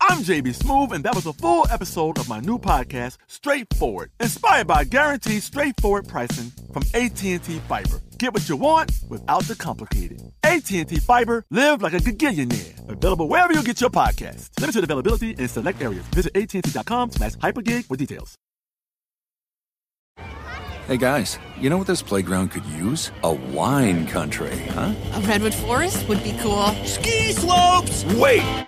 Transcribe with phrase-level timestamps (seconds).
[0.00, 4.66] I'm JB Smoove, and that was a full episode of my new podcast, Straightforward, inspired
[4.66, 7.38] by guaranteed straightforward pricing from AT&T
[7.68, 8.00] Fiber.
[8.18, 10.22] Get what you want without the complicated.
[10.44, 12.88] AT&T Fiber, live like a gigillionaire.
[12.88, 14.48] Available wherever you get your podcast.
[14.60, 16.04] Limited availability in select areas.
[16.14, 18.36] Visit AT&T.com slash hypergig for details.
[20.86, 23.10] Hey guys, you know what this playground could use?
[23.22, 24.94] A wine country, huh?
[25.12, 26.68] A redwood forest would be cool.
[26.86, 28.04] Ski slopes!
[28.14, 28.67] Wait!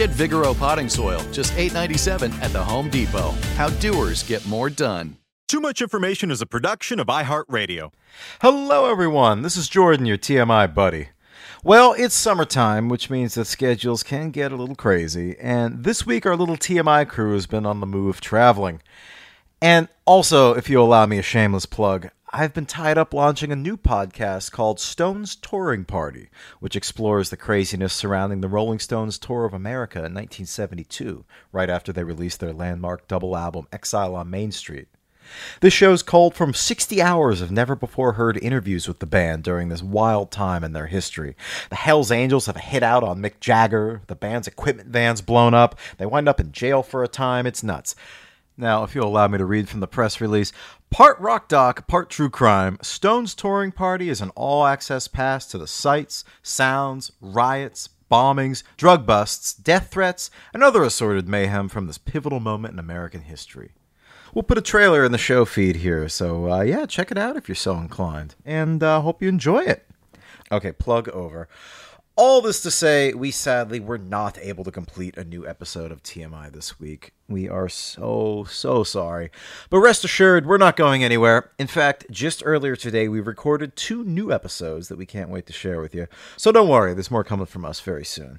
[0.00, 3.32] Get Vigoro potting soil, just $8.97 at the Home Depot.
[3.56, 5.18] How doers get more done.
[5.46, 7.92] Too Much Information is a production of iHeartRadio.
[8.40, 9.42] Hello, everyone.
[9.42, 11.10] This is Jordan, your TMI buddy.
[11.62, 16.24] Well, it's summertime, which means that schedules can get a little crazy, and this week
[16.24, 18.80] our little TMI crew has been on the move traveling.
[19.60, 23.56] And also, if you allow me a shameless plug, I've been tied up launching a
[23.56, 29.44] new podcast called Stones Touring Party, which explores the craziness surrounding the Rolling Stones tour
[29.44, 34.52] of America in 1972, right after they released their landmark double album Exile on Main
[34.52, 34.86] Street.
[35.60, 39.68] This show's culled from 60 hours of never before heard interviews with the band during
[39.68, 41.34] this wild time in their history.
[41.68, 45.54] The Hells Angels have a hit out on Mick Jagger, the band's equipment van's blown
[45.54, 47.96] up, they wind up in jail for a time, it's nuts.
[48.60, 50.52] Now, if you'll allow me to read from the press release,
[50.90, 55.56] part rock doc, part true crime, Stone's touring party is an all access pass to
[55.56, 61.96] the sights, sounds, riots, bombings, drug busts, death threats, and other assorted mayhem from this
[61.96, 63.72] pivotal moment in American history.
[64.34, 67.36] We'll put a trailer in the show feed here, so uh, yeah, check it out
[67.36, 69.86] if you're so inclined, and uh, hope you enjoy it.
[70.52, 71.48] Okay, plug over.
[72.22, 76.02] All this to say, we sadly were not able to complete a new episode of
[76.02, 77.14] TMI this week.
[77.30, 79.30] We are so, so sorry.
[79.70, 81.50] But rest assured, we're not going anywhere.
[81.58, 85.54] In fact, just earlier today, we recorded two new episodes that we can't wait to
[85.54, 86.08] share with you.
[86.36, 88.38] So don't worry, there's more coming from us very soon.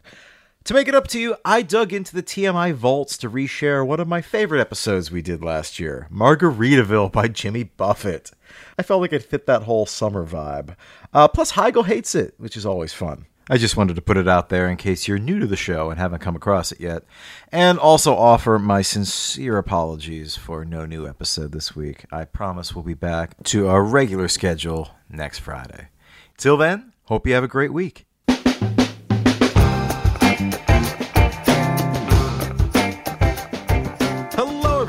[0.65, 3.99] To make it up to you, I dug into the TMI vaults to reshare one
[3.99, 8.29] of my favorite episodes we did last year Margaritaville by Jimmy Buffett.
[8.77, 10.75] I felt like it fit that whole summer vibe.
[11.11, 13.25] Uh, plus, Heigl hates it, which is always fun.
[13.51, 15.89] I just wanted to put it out there in case you're new to the show
[15.89, 17.03] and haven't come across it yet.
[17.51, 22.05] And also offer my sincere apologies for no new episode this week.
[22.13, 25.89] I promise we'll be back to our regular schedule next Friday.
[26.37, 28.05] Till then, hope you have a great week.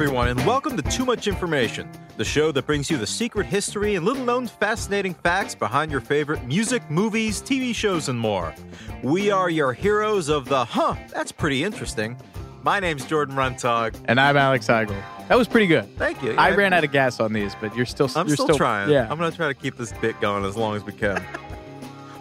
[0.03, 3.95] Everyone, and welcome to Too Much Information, the show that brings you the secret history
[3.95, 8.53] and little known fascinating facts behind your favorite music, movies, TV shows, and more.
[9.05, 12.17] We are your heroes of the, huh, that's pretty interesting.
[12.65, 13.95] My name's Jordan Runtagh.
[14.07, 15.01] And I'm Alex Heigl.
[15.29, 15.97] That was pretty good.
[15.97, 16.33] Thank you.
[16.33, 18.11] I Yeah, ran out of gas on these, but you're still.
[18.17, 18.91] I'm you're still, trying.
[18.91, 19.07] Yeah.
[19.09, 21.25] I'm going to try to keep this bit going as long as we can.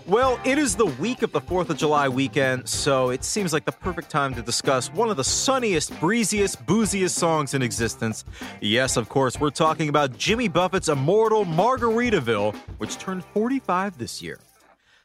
[0.08, 3.66] well, it is the week of the 4th of July weekend, so it seems like
[3.66, 8.26] the perfect time to discuss one of the sunniest, breeziest, booziest songs in existence.
[8.62, 14.40] Yes, of course, we're talking about Jimmy Buffett's immortal Margaritaville, which turned 45 this year.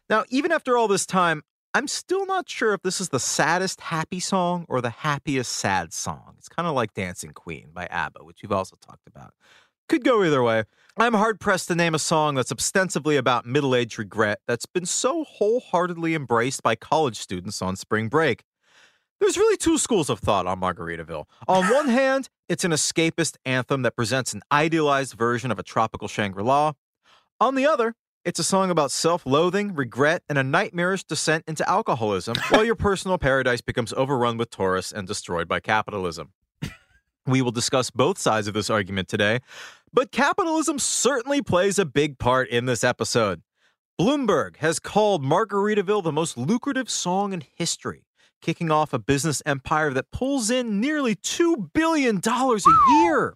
[0.09, 1.43] Now, even after all this time,
[1.75, 5.93] I'm still not sure if this is the saddest happy song or the happiest sad
[5.93, 6.35] song.
[6.39, 9.35] It's kind of like Dancing Queen by ABBA, which we've also talked about.
[9.89, 10.65] Could go either way.
[10.99, 14.87] I'm hard pressed to name a song that's ostensibly about middle aged regret that's been
[14.87, 18.45] so wholeheartedly embraced by college students on spring break.
[19.21, 21.27] There's really two schools of thought on Margaritaville.
[21.49, 26.09] On one hand, it's an escapist anthem that presents an idealized version of a tropical
[26.09, 26.73] Shangri La.
[27.43, 27.95] On the other,
[28.25, 32.75] it's a song about self loathing, regret, and a nightmarish descent into alcoholism while your
[32.75, 36.33] personal paradise becomes overrun with tourists and destroyed by capitalism.
[37.27, 39.41] We will discuss both sides of this argument today,
[39.93, 43.43] but capitalism certainly plays a big part in this episode.
[43.99, 48.05] Bloomberg has called Margaritaville the most lucrative song in history,
[48.43, 52.61] kicking off a business empire that pulls in nearly $2 billion a
[53.03, 53.35] year.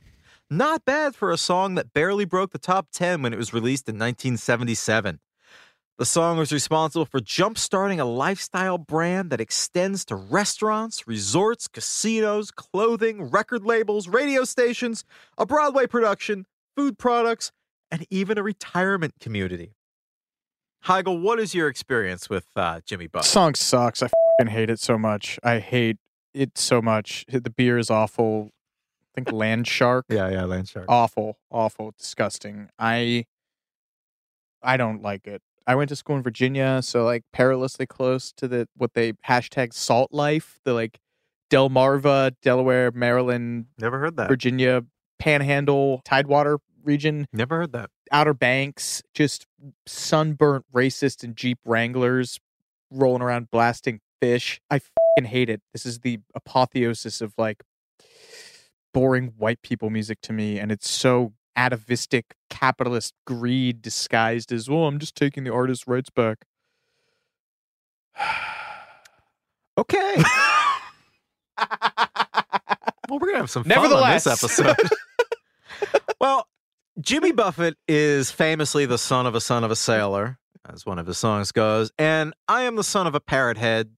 [0.50, 3.88] Not bad for a song that barely broke the top 10 when it was released
[3.88, 5.20] in 1977.
[6.00, 12.50] The song was responsible for jump-starting a lifestyle brand that extends to restaurants, resorts, casinos,
[12.50, 15.04] clothing, record labels, radio stations,
[15.36, 17.52] a Broadway production, food products,
[17.90, 19.74] and even a retirement community.
[20.86, 23.28] Heigl, what is your experience with uh, Jimmy Buffett?
[23.30, 24.02] Song sucks.
[24.02, 24.08] I
[24.38, 25.38] fucking hate it so much.
[25.44, 25.98] I hate
[26.32, 27.26] it so much.
[27.28, 28.48] The beer is awful.
[29.02, 30.06] I think Land Shark.
[30.10, 30.86] Yeah, yeah, Land Shark.
[30.88, 32.70] Awful, awful, disgusting.
[32.78, 33.26] I
[34.62, 35.42] I don't like it.
[35.70, 39.72] I went to school in Virginia, so like perilously close to the what they hashtag
[39.72, 40.98] salt life, the like
[41.48, 44.28] Delmarva, Delaware, Maryland, Never heard that.
[44.28, 44.82] Virginia
[45.20, 47.88] panhandle, tidewater region, Never heard that.
[48.10, 49.46] Outer Banks, just
[49.86, 52.40] sunburnt racist and Jeep Wranglers
[52.90, 54.60] rolling around blasting fish.
[54.72, 55.62] I fucking hate it.
[55.72, 57.62] This is the apotheosis of like
[58.92, 64.86] boring white people music to me, and it's so atavistic capitalist greed disguised as well.
[64.86, 66.46] I'm just taking the artist's rights back.
[69.78, 70.16] Okay.
[73.08, 74.26] well, we're gonna have some fun on this Nevertheless.
[74.26, 74.76] episode.
[76.20, 76.46] well,
[77.00, 81.06] Jimmy Buffett is famously the son of a son of a sailor, as one of
[81.06, 83.90] his songs goes, and I am the son of a parrot head,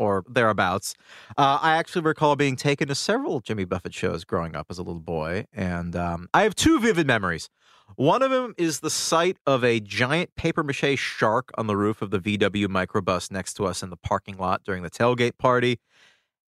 [0.00, 0.94] or thereabouts.
[1.38, 4.82] Uh, I actually recall being taken to several Jimmy Buffett shows growing up as a
[4.82, 7.48] little boy, and um, I have two vivid memories.
[7.96, 12.02] One of them is the sight of a giant paper mache shark on the roof
[12.02, 15.78] of the VW microbus next to us in the parking lot during the tailgate party.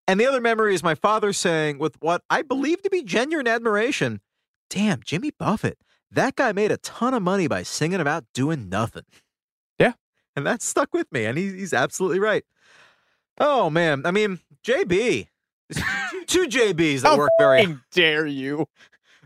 [0.07, 3.48] And the other memory is my father saying, with what I believe to be genuine
[3.48, 4.22] admiration,
[4.69, 5.80] Damn, Jimmy Buffett,
[6.12, 9.06] that guy made a ton of money by singing about doing nothing.
[9.80, 9.94] Yeah.
[10.36, 12.46] And that stuck with me, and he, he's absolutely right.
[13.39, 14.06] Oh, man.
[14.06, 15.27] I mean, JB.
[16.27, 18.68] two, JBs that work very dare you?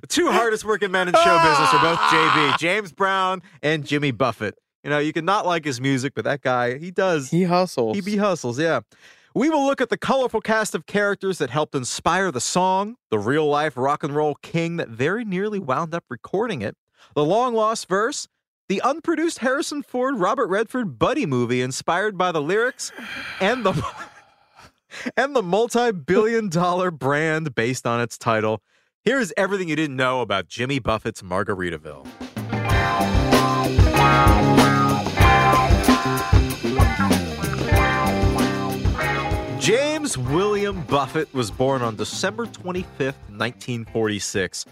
[0.01, 4.11] the two hardest working men in show business are both JB, James Brown and Jimmy
[4.11, 4.55] Buffett.
[4.83, 7.31] You know, you can not like his music, but that guy, he does.
[7.31, 7.95] He hustles.
[7.95, 8.81] He be hustles, yeah.
[9.33, 13.17] We will look at the colorful cast of characters that helped inspire the song, the
[13.17, 16.75] real life rock and roll king that very nearly wound up recording it,
[17.15, 18.27] the long lost verse,
[18.73, 22.91] the unproduced Harrison Ford Robert Redford buddy movie inspired by the lyrics,
[23.39, 23.85] and the
[25.15, 28.63] and the multi-billion dollar brand based on its title.
[29.03, 32.07] Here's everything you didn't know about Jimmy Buffett's Margaritaville.
[39.59, 44.65] James William Buffett was born on December 25th, 1946.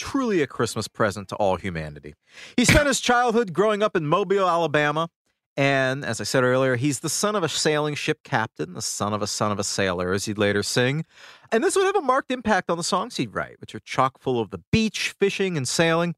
[0.00, 2.14] Truly a Christmas present to all humanity.
[2.56, 5.10] He spent his childhood growing up in Mobile, Alabama.
[5.58, 9.12] And as I said earlier, he's the son of a sailing ship captain, the son
[9.12, 11.04] of a son of a sailor, as he'd later sing.
[11.52, 14.18] And this would have a marked impact on the songs he'd write, which are chock
[14.18, 16.14] full of the beach, fishing, and sailing.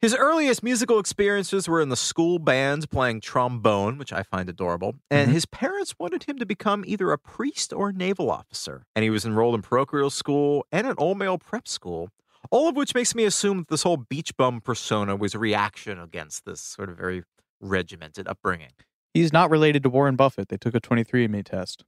[0.00, 4.94] His earliest musical experiences were in the school band playing trombone, which I find adorable.
[5.10, 5.34] And mm-hmm.
[5.34, 8.86] his parents wanted him to become either a priest or a naval officer.
[8.96, 12.08] And he was enrolled in parochial school and an all male prep school.
[12.50, 15.98] All of which makes me assume that this whole beach bum persona was a reaction
[15.98, 17.22] against this sort of very
[17.60, 18.70] regimented upbringing.
[19.14, 20.48] He's not related to Warren Buffett.
[20.48, 21.84] They took a 23andMe test.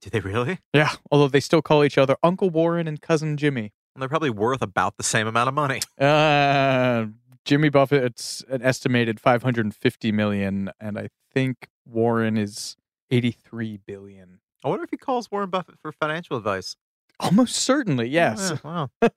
[0.00, 0.58] Did they really?
[0.72, 3.72] Yeah, although they still call each other Uncle Warren and Cousin Jimmy.
[3.94, 5.80] And they're probably worth about the same amount of money.
[5.98, 7.06] Uh,
[7.44, 12.76] Jimmy Buffett, it's an estimated 550 million, and I think Warren is
[13.10, 14.40] 83 billion.
[14.64, 16.74] I wonder if he calls Warren Buffett for financial advice.
[17.20, 18.52] Almost certainly, yes.
[18.64, 19.10] Yeah, wow.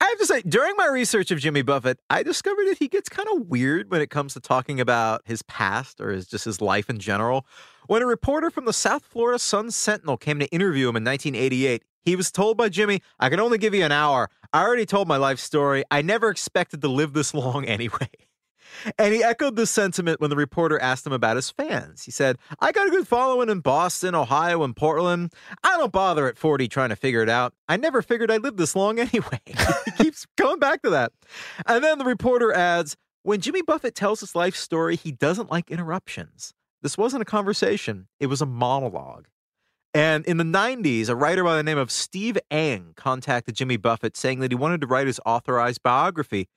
[0.00, 3.08] I have to say, during my research of Jimmy Buffett, I discovered that he gets
[3.08, 6.60] kind of weird when it comes to talking about his past or his, just his
[6.60, 7.46] life in general.
[7.86, 11.82] When a reporter from the South Florida Sun Sentinel came to interview him in 1988,
[12.02, 14.28] he was told by Jimmy, I can only give you an hour.
[14.52, 15.82] I already told my life story.
[15.90, 18.10] I never expected to live this long anyway.
[18.98, 22.04] And he echoed this sentiment when the reporter asked him about his fans.
[22.04, 25.32] He said, I got a good following in Boston, Ohio, and Portland.
[25.64, 27.54] I don't bother at 40 trying to figure it out.
[27.68, 29.40] I never figured I'd live this long anyway.
[29.46, 31.12] he keeps going back to that.
[31.66, 35.70] And then the reporter adds, when Jimmy Buffett tells his life story, he doesn't like
[35.70, 36.54] interruptions.
[36.82, 39.26] This wasn't a conversation, it was a monologue.
[39.96, 44.14] And in the 90s, a writer by the name of Steve Eng contacted Jimmy Buffett
[44.14, 46.48] saying that he wanted to write his authorized biography.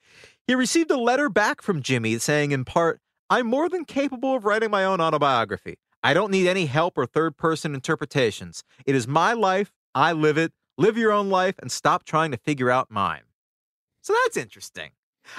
[0.49, 4.45] He received a letter back from Jimmy saying, in part, I'm more than capable of
[4.45, 5.77] writing my own autobiography.
[6.01, 8.63] I don't need any help or third person interpretations.
[8.83, 9.71] It is my life.
[9.93, 10.51] I live it.
[10.75, 13.21] Live your own life and stop trying to figure out mine.
[14.01, 14.89] So that's interesting.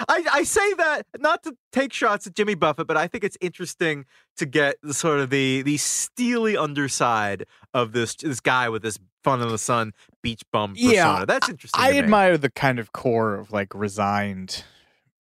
[0.07, 3.37] I, I say that not to take shots at Jimmy Buffett, but I think it's
[3.41, 4.05] interesting
[4.37, 8.97] to get the sort of the the steely underside of this this guy with this
[9.25, 9.91] fun in the sun
[10.23, 10.93] beach bum persona.
[10.93, 11.81] Yeah, That's interesting.
[11.83, 11.99] I me.
[11.99, 14.63] admire the kind of core of like resigned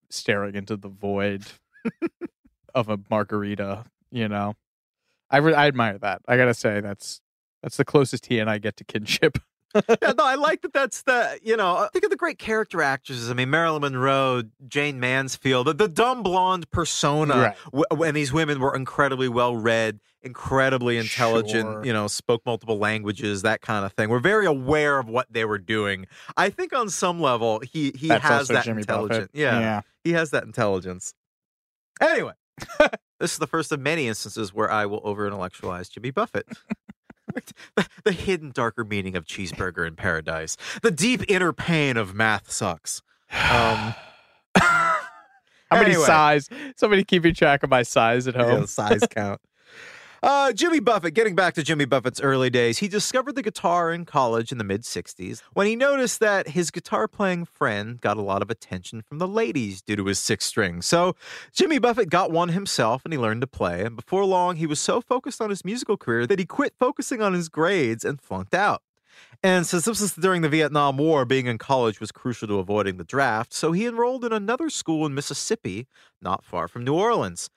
[0.09, 1.45] staring into the void.
[2.75, 3.85] of a margarita.
[4.11, 4.55] You know,
[5.29, 6.21] I re- I admire that.
[6.27, 7.21] I gotta say that's
[7.61, 9.37] that's the closest he and I get to kinship.
[9.75, 10.73] yeah, no, I like that.
[10.73, 11.75] That's the you know.
[11.75, 13.29] Uh, think of the great character actresses.
[13.29, 17.37] I mean, Marilyn Monroe, Jayne Mansfield, the, the dumb blonde persona.
[17.37, 17.57] Right.
[17.71, 21.69] W- and these women were incredibly well read, incredibly intelligent.
[21.69, 21.85] Sure.
[21.85, 24.09] You know, spoke multiple languages, that kind of thing.
[24.09, 26.07] We're very aware of what they were doing.
[26.35, 29.29] I think on some level, he he That's has that Jimmy intelligence.
[29.33, 29.81] Yeah, yeah.
[30.03, 31.13] he has that intelligence.
[32.01, 32.33] Anyway,
[33.19, 36.47] this is the first of many instances where I will over intellectualize Jimmy Buffett.
[37.75, 42.51] The, the hidden darker meaning of cheeseburger in paradise, the deep inner pain of math
[42.51, 43.01] sucks.
[43.31, 43.93] Um,
[45.71, 46.05] How many Anyway.
[46.05, 46.49] size?
[46.77, 48.65] Somebody keeping track of my size at yeah, home.
[48.67, 49.39] size count.
[50.21, 54.03] Uh, Jimmy Buffett, getting back to Jimmy Buffett's early days, he discovered the guitar in
[54.03, 58.21] college in the mid 60s when he noticed that his guitar playing friend got a
[58.21, 60.81] lot of attention from the ladies due to his six string.
[60.81, 61.15] So
[61.53, 63.85] Jimmy Buffett got one himself and he learned to play.
[63.85, 67.21] And before long, he was so focused on his musical career that he quit focusing
[67.21, 68.81] on his grades and flunked out.
[69.41, 72.97] And since this was during the Vietnam War, being in college was crucial to avoiding
[72.97, 75.87] the draft, so he enrolled in another school in Mississippi,
[76.21, 77.49] not far from New Orleans.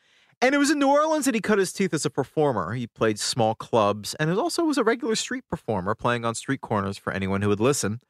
[0.42, 2.74] And it was in New Orleans that he cut his teeth as a performer.
[2.74, 6.60] He played small clubs and it also was a regular street performer, playing on street
[6.60, 8.00] corners for anyone who would listen.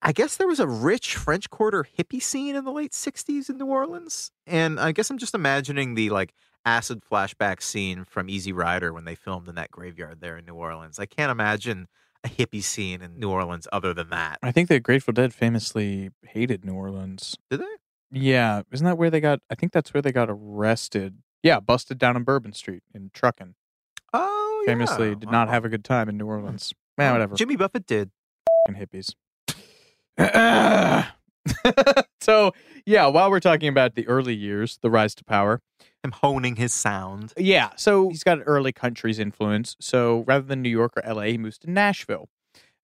[0.00, 3.58] I guess there was a rich French Quarter hippie scene in the late 60s in
[3.58, 4.30] New Orleans.
[4.46, 6.32] And I guess I'm just imagining the like
[6.64, 10.54] acid flashback scene from Easy Rider when they filmed in that graveyard there in New
[10.54, 10.98] Orleans.
[10.98, 11.88] I can't imagine
[12.24, 14.38] a hippie scene in New Orleans other than that.
[14.42, 17.36] I think the Grateful Dead famously hated New Orleans.
[17.50, 17.66] Did they?
[18.10, 19.40] Yeah, isn't that where they got?
[19.50, 21.18] I think that's where they got arrested.
[21.44, 23.54] Yeah, busted down on Bourbon Street in trucking.
[24.14, 25.14] Oh, Famously, yeah.
[25.14, 26.72] did not have a good time in New Orleans.
[26.96, 27.36] Man, whatever.
[27.36, 28.10] Jimmy Buffett did.
[28.66, 29.14] Fucking hippies.
[32.20, 32.52] so
[32.86, 35.60] yeah, while we're talking about the early years, the rise to power.
[36.02, 37.34] Him honing his sound.
[37.36, 39.76] Yeah, so he's got early country's influence.
[39.80, 42.30] So rather than New York or L.A., he moves to Nashville,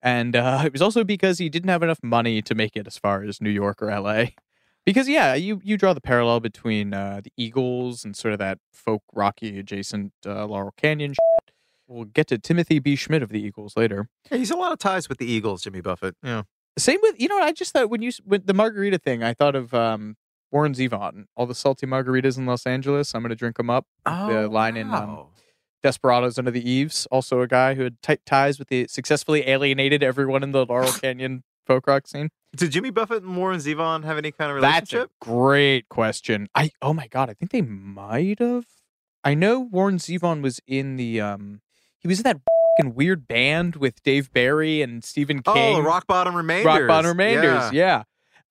[0.03, 2.99] and uh, it was also because he didn't have enough money to make it as
[2.99, 4.35] far as New York or L.A.
[4.87, 8.59] Because yeah, you you draw the parallel between uh, the Eagles and sort of that
[8.73, 11.13] folk rocky adjacent uh, Laurel Canyon.
[11.13, 11.55] Shit.
[11.87, 12.95] We'll get to Timothy B.
[12.95, 14.09] Schmit of the Eagles later.
[14.31, 16.15] Yeah, he's a lot of ties with the Eagles, Jimmy Buffett.
[16.23, 16.43] Yeah.
[16.79, 19.55] Same with you know I just thought when you with the margarita thing, I thought
[19.55, 20.17] of um,
[20.51, 23.15] Warren Zevon, all the salty margaritas in Los Angeles.
[23.15, 23.87] I'm gonna drink them up.
[24.05, 25.27] the line in um.
[25.83, 30.03] Desperados Under the Eaves, also a guy who had tight ties with the successfully alienated
[30.03, 32.31] everyone in the Laurel Canyon folk rock scene.
[32.57, 35.11] Did Jimmy Buffett and Warren Zevon have any kind of relationship?
[35.21, 36.49] That's a great question.
[36.53, 38.67] I oh my god, I think they might have.
[39.23, 41.61] I know Warren Zevon was in the um
[42.01, 42.41] he was in that
[42.79, 45.75] fucking weird band with Dave Barry and Stephen King.
[45.75, 46.67] Oh, the Rock Bottom Remainders.
[46.67, 47.73] Rock Bottom Remainders.
[47.73, 47.73] Yeah.
[47.73, 48.03] Yeah.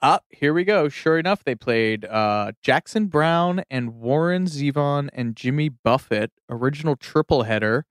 [0.02, 0.88] Up here we go.
[0.88, 7.44] Sure enough, they played uh, Jackson Browne and Warren Zevon and Jimmy Buffett, original triple
[7.44, 7.86] header.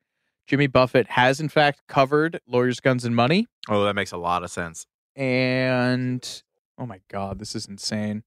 [0.47, 3.47] Jimmy Buffett has in fact covered Lawyers, Guns, and Money.
[3.68, 4.87] Oh, that makes a lot of sense.
[5.19, 6.43] And
[6.79, 8.23] oh my God, this is insane.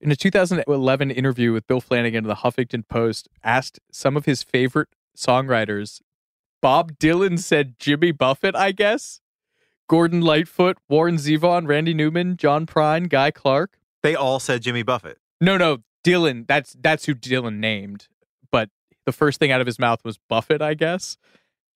[0.00, 4.42] In a 2011 interview with Bill Flanagan of the Huffington Post, asked some of his
[4.42, 6.00] favorite songwriters,
[6.60, 9.20] Bob Dylan said Jimmy Buffett, I guess.
[9.88, 13.78] Gordon Lightfoot, Warren Zevon, Randy Newman, John Prine, Guy Clark.
[14.02, 15.18] They all said Jimmy Buffett.
[15.40, 16.46] No, no, Dylan.
[16.46, 18.08] That's that's who Dylan named.
[18.50, 18.70] But
[19.06, 21.18] the first thing out of his mouth was Buffett, I guess.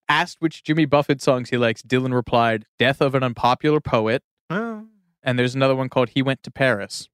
[0.07, 4.85] Asked which Jimmy Buffett songs he likes, Dylan replied, "Death of an Unpopular Poet," Oh.
[5.23, 7.09] and there's another one called "He Went to Paris."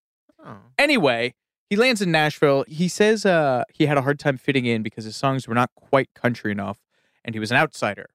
[0.45, 0.57] oh.
[0.77, 1.33] Anyway,
[1.69, 2.65] he lands in Nashville.
[2.67, 5.69] He says uh, he had a hard time fitting in because his songs were not
[5.75, 6.79] quite country enough,
[7.23, 8.09] and he was an outsider.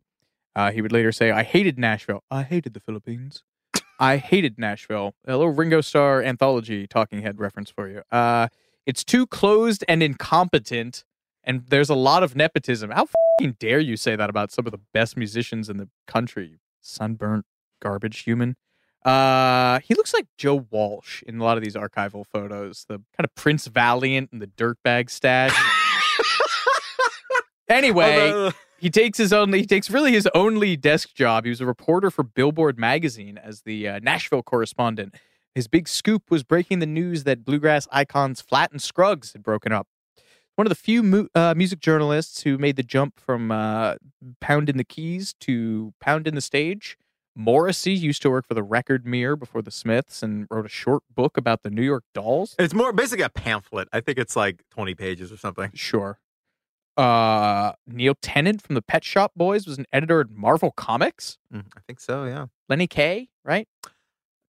[0.54, 2.23] Uh, he would later say, "I hated Nashville.
[2.30, 3.42] I hated the Philippines.
[3.99, 8.02] I hated Nashville." A little Ringo Starr anthology Talking Head reference for you.
[8.12, 8.49] Uh,
[8.85, 11.04] it's too closed and incompetent,
[11.47, 12.91] and there's a lot of nepotism.
[12.91, 13.07] How
[13.59, 16.59] dare you say that about some of the best musicians in the country?
[16.81, 17.45] Sunburnt
[17.81, 18.57] garbage human.
[19.05, 22.87] Uh, he looks like Joe Walsh in a lot of these archival photos.
[22.88, 25.55] The kind of Prince Valiant and the dirtbag stash.
[27.69, 31.45] anyway, Although- he takes his only he takes really his only desk job.
[31.45, 35.15] He was a reporter for Billboard magazine as the uh, Nashville correspondent.
[35.55, 39.73] His big scoop was breaking the news that bluegrass icons Flatt and Scruggs had broken
[39.73, 39.87] up.
[40.57, 43.97] One of the few mu- uh, music journalists who made the jump from uh,
[44.41, 46.97] pound in the keys to pounding the stage.
[47.39, 51.03] Morrissey used to work for the Record Mirror before the Smiths and wrote a short
[51.15, 52.55] book about the New York Dolls.
[52.59, 53.89] it's more basically a pamphlet.
[53.93, 55.71] I think it's like 20 pages or something.
[55.75, 56.19] Sure.
[56.97, 61.37] Uh, Neil Tennant from the Pet Shop Boys was an editor at Marvel Comics.
[61.53, 62.47] Mm, I think so, yeah.
[62.71, 63.69] Lenny Kaye, right?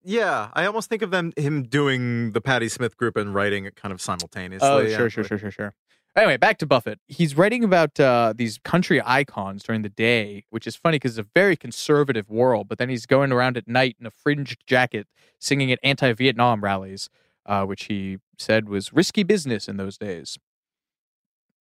[0.02, 3.76] Yeah, I almost think of them him doing the Patti Smith group and writing it
[3.76, 4.66] kind of simultaneously.
[4.66, 4.96] Oh, yeah.
[4.96, 5.74] sure, sure, sure, sure, sure.
[6.17, 7.00] Anyway, back to Buffett.
[7.07, 11.27] He's writing about uh, these country icons during the day, which is funny because it's
[11.27, 12.67] a very conservative world.
[12.67, 15.07] But then he's going around at night in a fringed jacket,
[15.38, 17.09] singing at anti-Vietnam rallies,
[17.45, 20.39] uh, which he said was risky business in those days.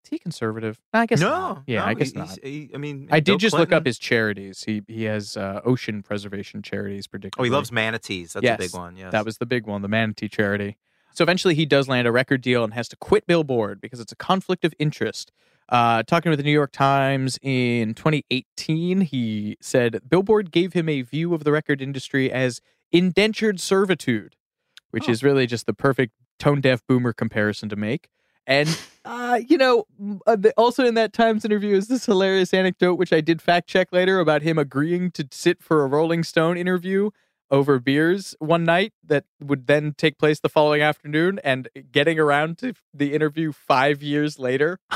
[0.03, 0.79] Is he conservative?
[0.91, 1.63] I guess no, not.
[1.67, 2.39] Yeah, no, I guess not.
[2.41, 4.63] he- I mean, I did Bill just look up his charities.
[4.63, 8.33] He he has uh, ocean preservation charities, Oh, he loves manatees.
[8.33, 8.95] That's yes, a big one.
[8.95, 10.77] Yes, That was the big one, the manatee charity.
[11.17, 14.11] So eventually he does land a record deal and has to quit Billboard because it's
[14.11, 15.31] a conflict of interest.
[15.67, 21.01] Uh, talking with the New York Times in 2018, he said Billboard gave him a
[21.01, 24.35] view of the record industry as indentured servitude,
[24.91, 25.11] which Oh.
[25.11, 28.09] is really just the perfect tone deaf boomer comparison to make.
[28.45, 28.69] And,
[29.03, 29.85] uh, you know,
[30.27, 33.91] uh, also in that Times interview is this hilarious anecdote, which I did fact check
[33.91, 37.09] later about him agreeing to sit for a Rolling Stone interview
[37.49, 42.57] over beers one night that would then take place the following afternoon and getting around
[42.59, 44.79] to the interview five years later.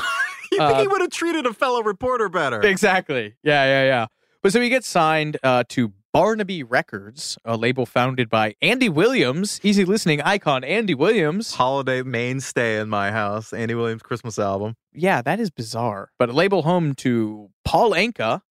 [0.52, 2.60] you think he uh, would have treated a fellow reporter better?
[2.62, 3.34] Exactly.
[3.42, 4.06] Yeah, yeah, yeah.
[4.42, 9.60] But so he gets signed uh, to Barnaby Records, a label founded by Andy Williams,
[9.62, 11.54] easy listening icon Andy Williams.
[11.54, 13.52] Holiday mainstay in my house.
[13.54, 14.74] Andy Williams Christmas album.
[14.92, 16.10] Yeah, that is bizarre.
[16.18, 18.42] But a label home to Paul Anka,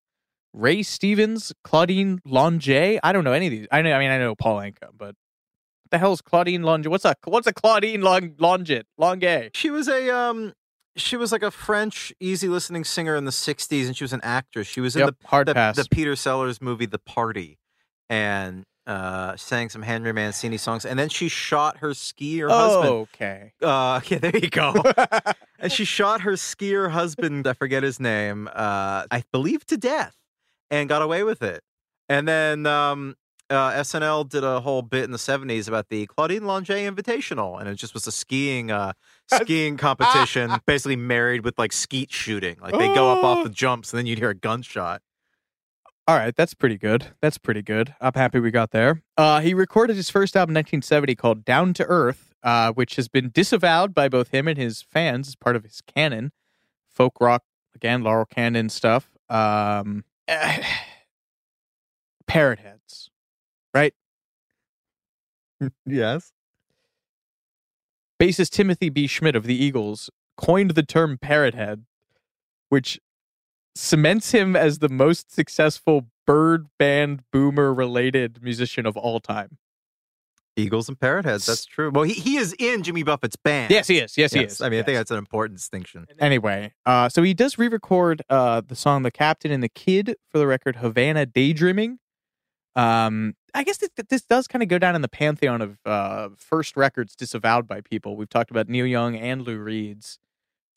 [0.53, 2.99] Ray Stevens, Claudine Longet.
[3.03, 3.67] I don't know any of these.
[3.71, 3.93] I know.
[3.93, 6.87] I mean, I know Paul Anka, but what the hell is Claudine Longet?
[6.89, 9.51] What's a what's a Claudine Long Longit Longe?
[9.55, 10.53] She was a um
[10.97, 14.19] she was like a French easy listening singer in the 60s and she was an
[14.23, 14.67] actress.
[14.67, 15.75] She was in Yep, hard the, the pass.
[15.77, 17.57] the Peter Sellers movie The Party
[18.09, 22.89] and uh sang some Henry Mancini songs and then she shot her skier husband.
[22.89, 23.53] Oh, okay.
[23.61, 24.73] Uh yeah, there you go.
[25.59, 30.17] and she shot her skier husband, I forget his name, uh I believe to death
[30.71, 31.61] and got away with it.
[32.09, 33.15] And then um
[33.51, 37.67] uh, SNL did a whole bit in the 70s about the Claudine Longet Invitational, and
[37.67, 38.93] it just was a skiing uh,
[39.31, 42.55] skiing competition, basically married with like skeet shooting.
[42.61, 45.01] Like they go up off the jumps, and then you'd hear a gunshot.
[46.07, 47.07] All right, that's pretty good.
[47.21, 47.93] That's pretty good.
[48.01, 49.03] I'm happy we got there.
[49.17, 53.07] Uh, he recorded his first album in 1970 called Down to Earth, uh, which has
[53.07, 56.31] been disavowed by both him and his fans as part of his canon.
[56.89, 57.43] Folk rock,
[57.75, 59.09] again, Laurel Canyon stuff.
[59.29, 60.05] Um,
[62.27, 63.09] parrot heads,
[63.73, 63.93] right?
[65.85, 66.31] Yes.
[68.19, 69.07] Bassist Timothy B.
[69.07, 71.85] Schmit of the Eagles coined the term parrot head,
[72.69, 72.99] which
[73.75, 79.57] cements him as the most successful bird band boomer related musician of all time.
[80.61, 81.45] Eagles and Parrotheads.
[81.45, 81.91] That's true.
[81.91, 83.71] Well, he, he is in Jimmy Buffett's band.
[83.71, 84.17] Yes, he is.
[84.17, 84.61] Yes, he is.
[84.61, 86.07] I mean, I think that's an important distinction.
[86.19, 90.37] Anyway, uh, so he does re-record uh, the song "The Captain and the Kid" for
[90.37, 91.99] the record "Havana Daydreaming."
[92.75, 96.29] Um, I guess this, this does kind of go down in the pantheon of uh,
[96.37, 98.15] first records disavowed by people.
[98.15, 100.19] We've talked about Neil Young and Lou Reed's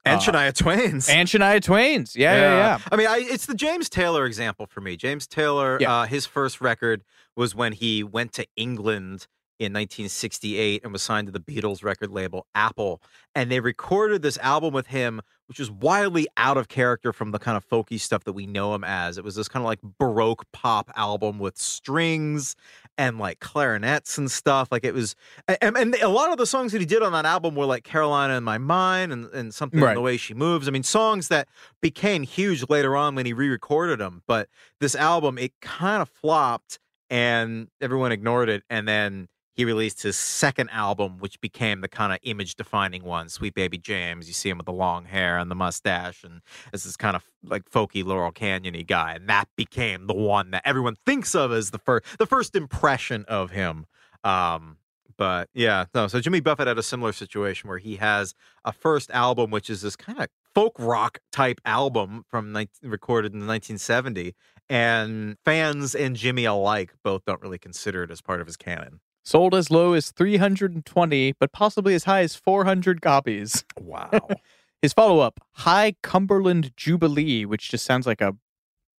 [0.05, 1.09] And Uh, Shania Twain's.
[1.09, 2.16] and Shania Twain's.
[2.16, 2.79] Yeah, yeah, yeah.
[2.90, 4.97] I mean, I, it's the James Taylor example for me.
[4.97, 6.01] James Taylor, Yeah.
[6.01, 7.05] uh, his first record
[7.37, 12.11] was when he went to England in 1968 and was signed to the Beatles record
[12.11, 13.01] label Apple.
[13.35, 17.38] And they recorded this album with him, which was wildly out of character from the
[17.38, 19.17] kind of folky stuff that we know him as.
[19.17, 22.57] It was this kind of like Baroque pop album with strings
[22.99, 24.69] and like clarinets and stuff.
[24.73, 25.14] Like it was,
[25.47, 27.85] and, and a lot of the songs that he did on that album were like
[27.85, 30.67] Carolina in My Mind and, and something in the way she moves.
[30.67, 31.49] I mean, songs that
[31.81, 34.23] became huge later on when he re-recorded them.
[34.27, 34.49] But
[34.81, 36.79] this album, it kind of flopped
[37.11, 38.64] and everyone ignored it.
[38.69, 43.55] And then he released his second album, which became the kind of image-defining one, "Sweet
[43.55, 46.97] Baby James." You see him with the long hair and the mustache, and this is
[46.97, 51.35] kind of like folky Laurel Canyon-y guy, and that became the one that everyone thinks
[51.35, 53.87] of as the first, the first impression of him.
[54.25, 54.79] Um,
[55.17, 56.09] but yeah, no.
[56.09, 59.83] So Jimmy Buffett had a similar situation where he has a first album, which is
[59.83, 64.35] this kind of folk rock type album from 19, recorded in 1970,
[64.69, 69.01] and fans and Jimmy alike both don't really consider it as part of his canon.
[69.25, 73.65] Sold as low as 320, but possibly as high as 400 copies.
[73.81, 74.29] Wow.
[74.83, 78.37] His follow up, High Cumberland Jubilee, which just sounds like a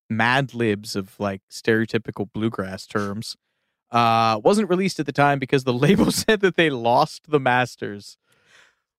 [0.09, 3.37] mad libs of like stereotypical bluegrass terms,
[3.91, 8.17] uh, wasn't released at the time because the label said that they lost the masters.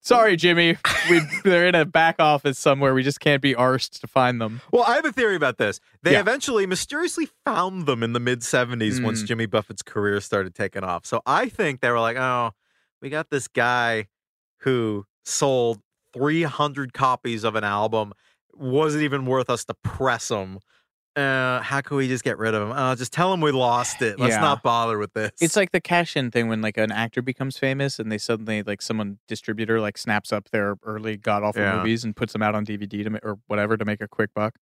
[0.05, 0.77] Sorry, Jimmy.
[1.09, 2.93] We, they're in a back office somewhere.
[2.93, 4.61] We just can't be arsed to find them.
[4.71, 5.79] Well, I have a theory about this.
[6.03, 6.19] They Yeah.
[6.19, 9.25] eventually mysteriously found them in the mid 70s once Mm.
[9.27, 11.05] Jimmy Buffett's career started taking off.
[11.05, 12.51] So I think they were like, oh,
[13.01, 14.07] we got this guy
[14.59, 15.81] who sold
[16.13, 18.13] 300 copies of an album.
[18.53, 20.59] Wasn't even worth us to press him.
[21.15, 22.71] Uh, how can we just get rid of him?
[22.71, 24.19] Uh, just tell him we lost it.
[24.19, 24.41] Let's Yeah.
[24.41, 25.31] not bother with this.
[25.41, 28.63] It's like the cash in thing when like an actor becomes famous and they suddenly
[28.63, 31.77] like someone distributor like snaps up their early god awful Yeah.
[31.77, 34.33] movies and puts them out on DVD to ma- or whatever to make a quick
[34.33, 34.55] buck.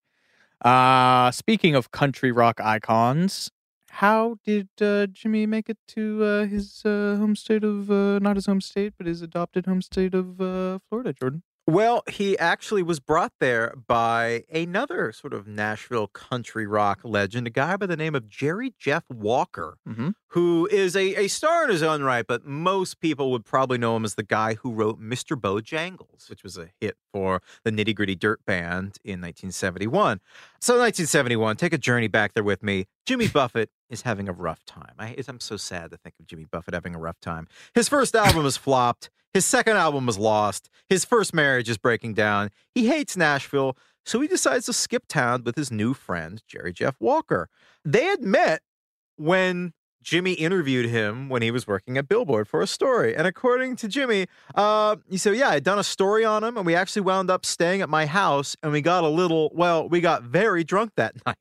[0.62, 3.52] Uh speaking of country rock icons,
[3.90, 8.36] how did uh, Jimmy make it to uh, his uh, home state of uh, not
[8.38, 11.44] his home state but his adopted home state of uh, Florida, Jordan?
[11.66, 17.50] Well, he actually was brought there by another sort of Nashville country rock legend, a
[17.50, 20.10] guy by the name of Jerry Jeff Walker, Mm-hmm.
[20.28, 23.96] who is a, a star in his own right, but most people would probably know
[23.96, 25.40] him as the guy who wrote Mr.
[25.40, 30.20] Bojangles, which was a hit for the Nitty Gritty Dirt Band in 1971.
[30.60, 32.88] So, 1971, take a journey back there with me.
[33.06, 34.96] Jimmy Buffett is having a rough time.
[35.00, 37.48] I, I'm so sad to think of Jimmy Buffett having a rough time.
[37.74, 39.10] His first album is flopped.
[39.34, 40.70] His second album was lost.
[40.90, 42.50] His first marriage is breaking down.
[42.74, 46.96] He hates Nashville, so he decides to skip town with his new friend, Jerry Jeff
[47.00, 47.50] Walker.
[47.84, 48.62] They had met
[49.18, 53.16] when Jimmy interviewed him when he was working at Billboard for a story.
[53.16, 56.66] And according to Jimmy, uh, he said, Yeah, I'd done a story on him, and
[56.66, 60.02] we actually wound up staying at my house, and we got a little, well, we
[60.02, 61.38] got very drunk that night.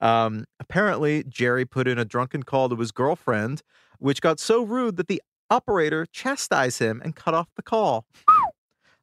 [0.00, 3.62] Um, apparently, Jerry put in a drunken call to his girlfriend,
[3.98, 8.06] which got so rude that the operator chastised him and cut off the call.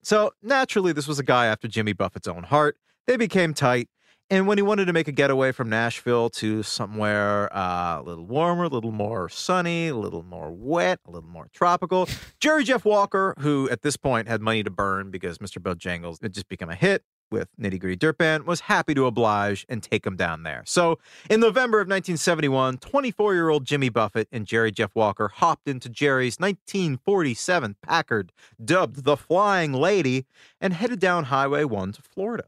[0.04, 2.78] So, naturally, this was a guy after Jimmy Buffett's own heart.
[3.08, 3.90] They became tight.
[4.30, 8.26] And when he wanted to make a getaway from Nashville to somewhere uh, a little
[8.26, 12.86] warmer, a little more sunny, a little more wet, a little more tropical, Jerry Jeff
[12.86, 15.60] Walker, who at this point had money to burn because Mr.
[15.60, 19.66] Bojangles had just become a hit with Nitty Gritty Dirt Band, was happy to oblige
[19.70, 20.64] and take him down there.
[20.66, 25.68] So in November of 1971, 24 year old Jimmy Buffett and Jerry Jeff Walker hopped
[25.68, 28.32] into Jerry's 1947 Packard,
[28.64, 30.26] dubbed the Flying Lady,
[30.60, 32.46] and headed down Highway 1 to Florida.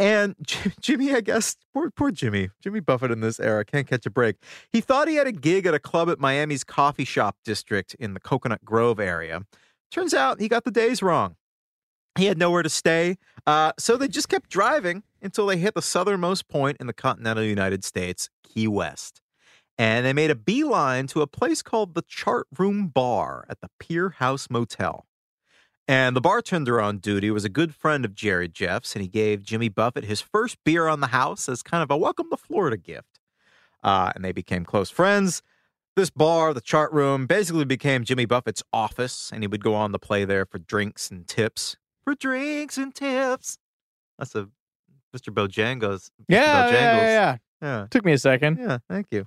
[0.00, 0.34] And
[0.80, 4.36] Jimmy, I guess, poor, poor Jimmy, Jimmy Buffett in this era can't catch a break.
[4.72, 8.14] He thought he had a gig at a club at Miami's coffee shop district in
[8.14, 9.42] the Coconut Grove area.
[9.90, 11.36] Turns out he got the days wrong.
[12.18, 15.82] He had nowhere to stay, uh, so they just kept driving until they hit the
[15.82, 19.20] southernmost point in the continental United States, Key West.
[19.78, 23.70] And they made a beeline to a place called the Chart Room Bar at the
[23.78, 25.06] Pier House Motel.
[25.88, 29.42] And the bartender on duty was a good friend of Jerry Jeff's, and he gave
[29.42, 32.76] Jimmy Buffett his first beer on the house as kind of a welcome to Florida
[32.76, 33.18] gift.
[33.82, 35.42] Uh, and they became close friends.
[35.96, 39.90] This bar, the chart room, basically became Jimmy Buffett's office, and he would go on
[39.92, 41.76] to play there for drinks and tips.
[42.10, 43.56] For drinks and tips.
[44.18, 44.48] That's a
[45.16, 45.32] Mr.
[45.32, 46.08] Bojangles.
[46.08, 46.10] Mr.
[46.28, 46.72] Yeah, yeah, Bojangles.
[46.72, 47.36] yeah, yeah.
[47.62, 47.86] yeah.
[47.88, 48.58] Took me a second.
[48.58, 49.26] Yeah, thank you.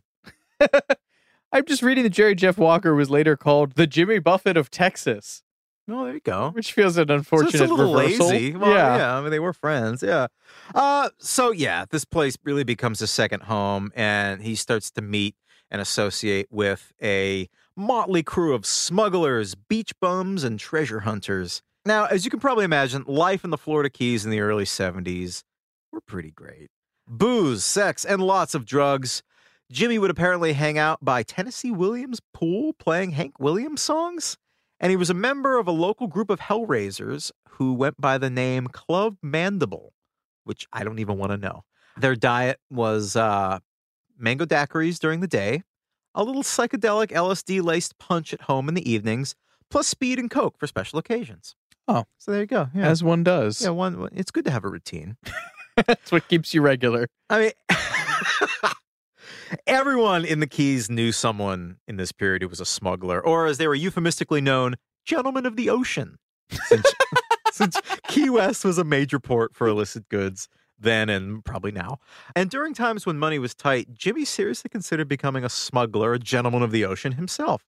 [1.54, 5.43] I'm just reading that Jerry Jeff Walker was later called the Jimmy Buffett of Texas,
[5.88, 6.50] Well, there you go.
[6.50, 8.28] which feels an So unfortunate it's a little reversal.
[8.28, 8.54] lazy.
[8.58, 8.98] Well, yeah.
[8.98, 9.17] yeah.
[9.17, 10.04] I mean, they were friends.
[10.04, 10.28] Yeah.
[10.76, 15.38] Uh, so yeah, this place really becomes a second home, and he starts to meet
[15.72, 21.62] and associate with a motley crew of smugglers, beach bums, and treasure hunters.
[21.86, 25.43] Now, as you can probably imagine, life in the Florida Keys in the early 70s
[25.91, 26.69] were pretty great.
[27.08, 29.22] Booze, sex, and lots of drugs.
[29.69, 34.38] Jimmy would apparently hang out by Tennessee Williams Pool playing Hank Williams songs.
[34.80, 38.30] And he was a member of a local group of Hellraisers who went by the
[38.30, 39.93] name Club Mandible,
[40.46, 41.63] which I don't even want to know.
[41.98, 43.60] Their diet was uh,
[44.17, 45.63] mango daiquiris during the day,
[46.15, 49.36] a little psychedelic LSD laced punch at home in the evenings,
[49.69, 51.56] plus speed and coke for special occasions.
[51.88, 52.06] Oh.
[52.17, 52.69] so there you go.
[52.74, 53.62] Yeah, As one does.
[53.62, 53.69] yeah.
[53.69, 55.17] One, it's good to have a routine.
[55.88, 57.08] That's what keeps you regular.
[57.30, 57.52] I mean,
[59.67, 63.58] everyone in the Keys knew someone in this period who was a smuggler, or as
[63.58, 66.17] they were euphemistically known, gentlemen of the ocean.
[66.52, 66.93] Since,
[67.52, 70.48] since Key West was a major port for illicit goods
[70.80, 71.98] then and probably now.
[72.36, 76.62] And during times when money was tight, Jimmy seriously considered becoming a smuggler, a gentleman
[76.62, 77.63] of the ocean himself.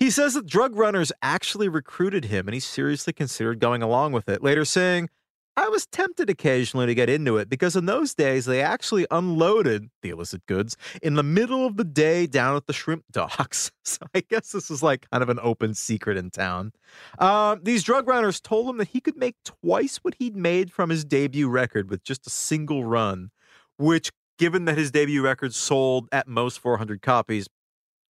[0.00, 4.30] He says that drug runners actually recruited him and he seriously considered going along with
[4.30, 5.10] it, later saying,
[5.58, 9.90] I was tempted occasionally to get into it because in those days they actually unloaded
[10.00, 13.70] the illicit goods in the middle of the day down at the shrimp docks.
[13.82, 16.72] So I guess this was like kind of an open secret in town.
[17.18, 20.90] Um, these drug runners told him that he could make twice what he'd made from
[20.90, 23.32] his debut record with just a single run,
[23.78, 27.48] which, given that his debut record sold at most 400 copies,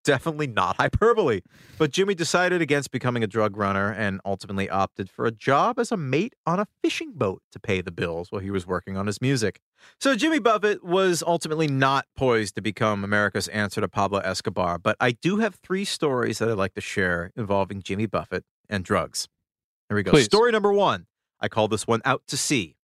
[0.04, 1.40] definitely not hyperbole.
[1.78, 5.92] But Jimmy decided against becoming a drug runner and ultimately opted for a job as
[5.92, 9.06] a mate on a fishing boat to pay the bills while he was working on
[9.06, 9.60] his music.
[9.98, 14.96] So Jimmy Buffett was ultimately not poised to become America's answer to Pablo Escobar, but
[15.00, 19.28] I do have three stories that I'd like to share involving Jimmy Buffett and drugs.
[19.88, 20.12] Here we go.
[20.12, 20.26] Please.
[20.26, 21.06] Story number one.
[21.40, 22.76] I call this one Out to Sea.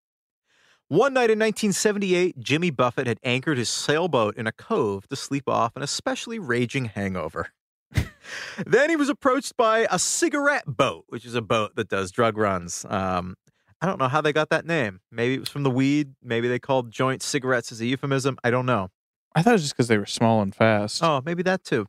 [0.89, 5.49] One night in 1978, Jimmy Buffett had anchored his sailboat in a cove to sleep
[5.49, 7.49] off an especially raging hangover.
[8.65, 12.37] then he was approached by a cigarette boat, which is a boat that does drug
[12.37, 12.85] runs.
[12.87, 13.35] Um,
[13.81, 15.01] I don't know how they got that name.
[15.11, 16.13] Maybe it was from the weed.
[16.23, 18.37] Maybe they called joint cigarettes as a euphemism.
[18.41, 18.87] I don't know.
[19.35, 21.03] I thought it was just because they were small and fast.
[21.03, 21.87] Oh, maybe that too.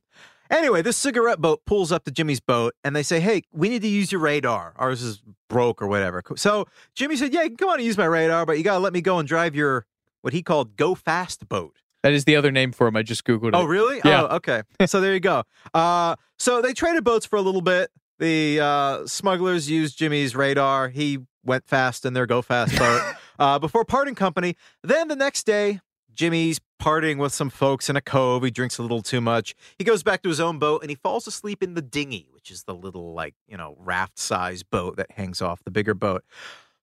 [0.50, 3.82] Anyway, this cigarette boat pulls up to Jimmy's boat and they say, Hey, we need
[3.82, 4.72] to use your radar.
[4.76, 6.22] Ours is broke or whatever.
[6.37, 8.92] So Jimmy said, Yeah, come on and use my radar, but you got to let
[8.92, 9.87] me go and drive your,
[10.22, 11.76] what he called, go fast boat.
[12.02, 12.96] That is the other name for him.
[12.96, 13.54] I just Googled it.
[13.54, 14.00] Oh, really?
[14.04, 14.22] Yeah.
[14.30, 14.62] Oh, okay.
[14.87, 15.42] so there you go.
[15.74, 17.90] Uh, so they traded boats for a little bit.
[18.18, 20.88] The uh, smugglers used Jimmy's radar.
[20.88, 24.56] He went fast in their go fast boat uh, before parting company.
[24.82, 25.80] Then the next day,
[26.14, 28.42] Jimmy's partying with some folks in a cove.
[28.42, 29.54] He drinks a little too much.
[29.76, 32.50] He goes back to his own boat and he falls asleep in the dinghy, which
[32.50, 36.24] is the little, like, you know, raft size boat that hangs off the bigger boat.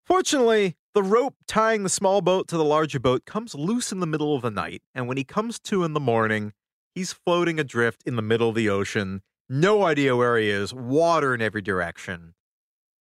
[0.05, 4.07] Fortunately, the rope tying the small boat to the larger boat comes loose in the
[4.07, 4.83] middle of the night.
[4.93, 6.53] And when he comes to in the morning,
[6.93, 9.21] he's floating adrift in the middle of the ocean.
[9.49, 12.35] No idea where he is, water in every direction.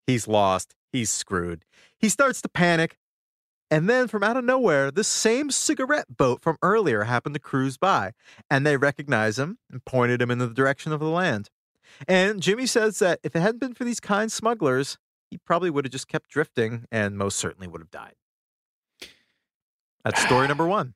[0.08, 0.76] He's lost.
[0.92, 1.66] He's screwed.
[1.98, 2.98] He starts to panic.
[3.74, 7.76] And then from out of nowhere, the same cigarette boat from earlier happened to cruise
[7.76, 8.12] by,
[8.48, 11.50] and they recognized him and pointed him in the direction of the land.
[12.08, 15.00] And Jimmy says that if it hadn't been for these kind smugglers,
[15.32, 18.14] he probably would have just kept drifting and most certainly would have died.
[20.06, 20.94] That's story number one.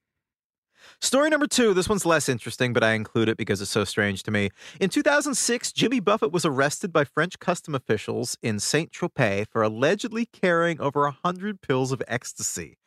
[1.02, 4.24] Story number two, this one's less interesting, but I include it because it's so strange
[4.24, 4.50] to me.
[4.80, 10.26] In 2006, Jimmy Buffett was arrested by French custom officials in Saint Tropez for allegedly
[10.26, 12.78] carrying over 100 pills of ecstasy,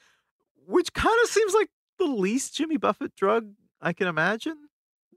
[0.67, 4.57] which kind of seems like the least Jimmy Buffett drug I can imagine.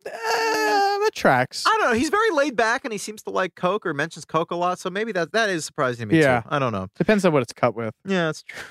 [0.06, 1.64] Uh, that tracks.
[1.66, 1.98] I don't know.
[1.98, 4.78] He's very laid back and he seems to like Coke or mentions Coke a lot.
[4.80, 6.42] So maybe that, that is surprising to me Yeah.
[6.42, 6.48] too.
[6.52, 6.88] I don't know.
[6.98, 7.94] Depends on what it's cut with.
[8.06, 8.62] Yeah, that's true.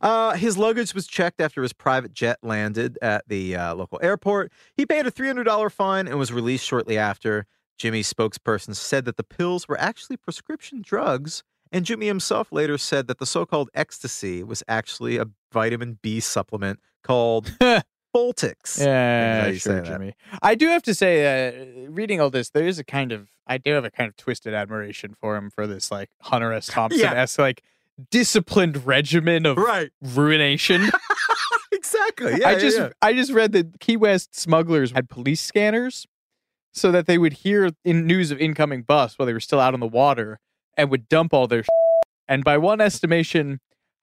[0.00, 4.52] Uh, his luggage was checked after his private jet landed at the uh, local airport.
[4.74, 7.46] He paid a $300 fine and was released shortly after.
[7.78, 13.06] Jimmy's spokesperson said that the pills were actually prescription drugs, and Jimmy himself later said
[13.06, 17.56] that the so called ecstasy was actually a vitamin B supplement called
[18.14, 18.78] Voltix.
[18.78, 19.80] Yeah, sure.
[19.80, 20.14] Jimmy.
[20.42, 23.58] I do have to say, uh, reading all this, there is a kind of, I
[23.58, 26.66] do have a kind of twisted admiration for him for this, like Hunter S.
[26.70, 27.62] Thompson esque, like
[28.10, 29.90] disciplined regimen of Right.
[30.02, 30.90] ruination.
[31.72, 32.36] exactly.
[32.40, 32.88] Yeah, I yeah, just, yeah.
[33.02, 36.06] I just read that Key West smugglers had police scanners,
[36.72, 39.74] so that they would hear in news of incoming bus while they were still out
[39.74, 40.38] on the water
[40.76, 41.64] and would dump all their.
[42.28, 43.58] And by one estimation,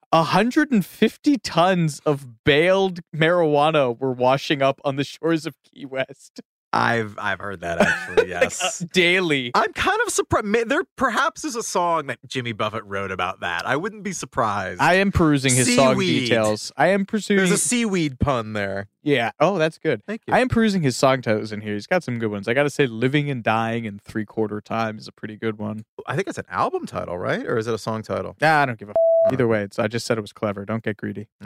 [0.10, 6.42] 150 tons of baled marijuana were washing up on the shores of Key West
[6.78, 8.16] I've I've heard that actually.
[8.16, 8.82] Like, Yes.
[8.82, 9.52] uh, daily.
[9.56, 10.70] I'm kind of surprised.
[10.70, 13.66] There perhaps is a song that Jimmy Buffett wrote about that.
[13.66, 14.82] I wouldn't be surprised.
[14.82, 16.72] I am perusing his song details.
[16.78, 17.38] I am pursuing.
[17.38, 18.88] There's a seaweed pun there.
[19.04, 19.32] yeah.
[19.40, 20.04] Oh, that's good.
[20.06, 20.34] Thank you.
[20.34, 21.74] I am perusing his song titles in here.
[21.74, 22.48] He's got some good ones.
[22.48, 25.58] I got to say, "Living and Dying in Three Quarter Time" is a pretty good
[25.58, 25.86] one.
[26.06, 27.46] I think it's an album title, right?
[27.46, 28.36] Or is it a song title?
[28.42, 28.92] Ah, I don't give a.
[28.92, 29.68] F- Either way.
[29.80, 30.64] I just said it was clever.
[30.66, 31.28] Don't get greedy.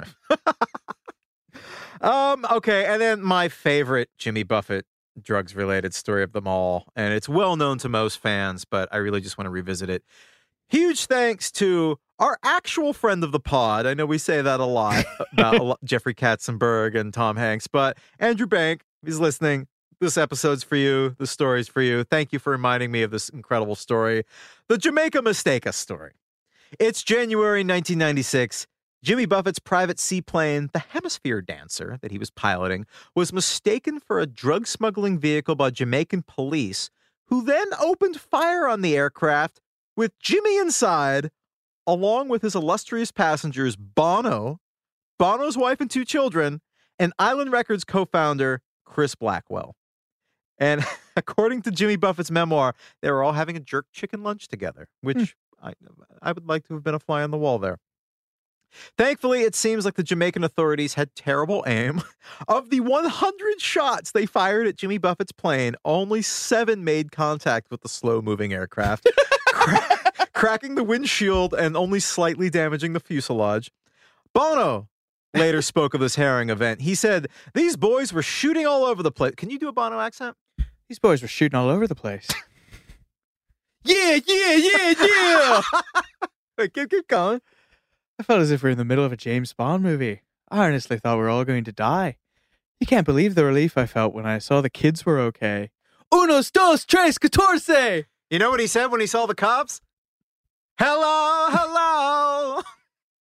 [2.01, 4.85] Um, okay, and then my favorite Jimmy Buffett
[5.21, 8.97] drugs related story of them all, and it's well known to most fans, but I
[8.97, 10.03] really just want to revisit it.
[10.69, 13.85] Huge thanks to our actual friend of the pod.
[13.85, 17.67] I know we say that a lot about a lot, Jeffrey Katzenberg and Tom Hanks,
[17.67, 19.67] but Andrew Bank is listening.
[19.99, 21.15] This episode's for you.
[21.19, 22.03] The story's for you.
[22.03, 24.23] Thank you for reminding me of this incredible story,
[24.67, 26.13] the Jamaica Mistaka story.
[26.79, 28.65] It's January 1996.
[29.03, 32.85] Jimmy Buffett's private seaplane, the Hemisphere Dancer, that he was piloting,
[33.15, 36.91] was mistaken for a drug smuggling vehicle by Jamaican police,
[37.25, 39.59] who then opened fire on the aircraft
[39.97, 41.31] with Jimmy inside,
[41.87, 44.59] along with his illustrious passengers Bono,
[45.17, 46.61] Bono's wife and two children,
[46.99, 49.75] and Island Records co founder Chris Blackwell.
[50.59, 50.85] And
[51.15, 55.07] according to Jimmy Buffett's memoir, they were all having a jerk chicken lunch together, hmm.
[55.07, 55.73] which I,
[56.21, 57.79] I would like to have been a fly on the wall there.
[58.97, 62.01] Thankfully, it seems like the Jamaican authorities had terrible aim.
[62.47, 67.81] Of the 100 shots they fired at Jimmy Buffett's plane, only seven made contact with
[67.81, 69.09] the slow moving aircraft,
[69.47, 69.99] cra-
[70.33, 73.71] cracking the windshield and only slightly damaging the fuselage.
[74.33, 74.87] Bono
[75.33, 76.81] later spoke of this herring event.
[76.81, 79.33] He said, These boys were shooting all over the place.
[79.35, 80.37] Can you do a Bono accent?
[80.87, 82.27] These boys were shooting all over the place.
[83.83, 85.61] yeah, yeah, yeah, yeah.
[86.57, 87.41] Wait, keep, keep going.
[88.21, 90.21] I felt as if we were in the middle of a James Bond movie.
[90.51, 92.17] I honestly thought we were all going to die.
[92.79, 95.71] You can't believe the relief I felt when I saw the kids were okay.
[96.13, 98.05] Unos, dos, tres, catorce!
[98.29, 99.81] You know what he said when he saw the cops?
[100.77, 102.61] Hello, hello.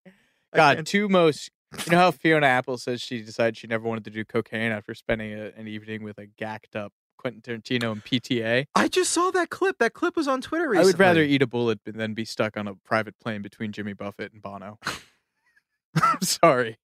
[0.53, 1.49] God, two most
[1.87, 4.93] You know how Fiona Apple says she decided she never wanted to do cocaine after
[4.93, 8.65] spending a, an evening with a gacked up Quentin Tarantino and PTA?
[8.73, 9.77] I just saw that clip.
[9.77, 10.83] That clip was on Twitter recently.
[10.83, 13.93] I would rather eat a bullet than be stuck on a private plane between Jimmy
[13.93, 14.79] Buffett and Bono.
[16.01, 16.77] I'm sorry.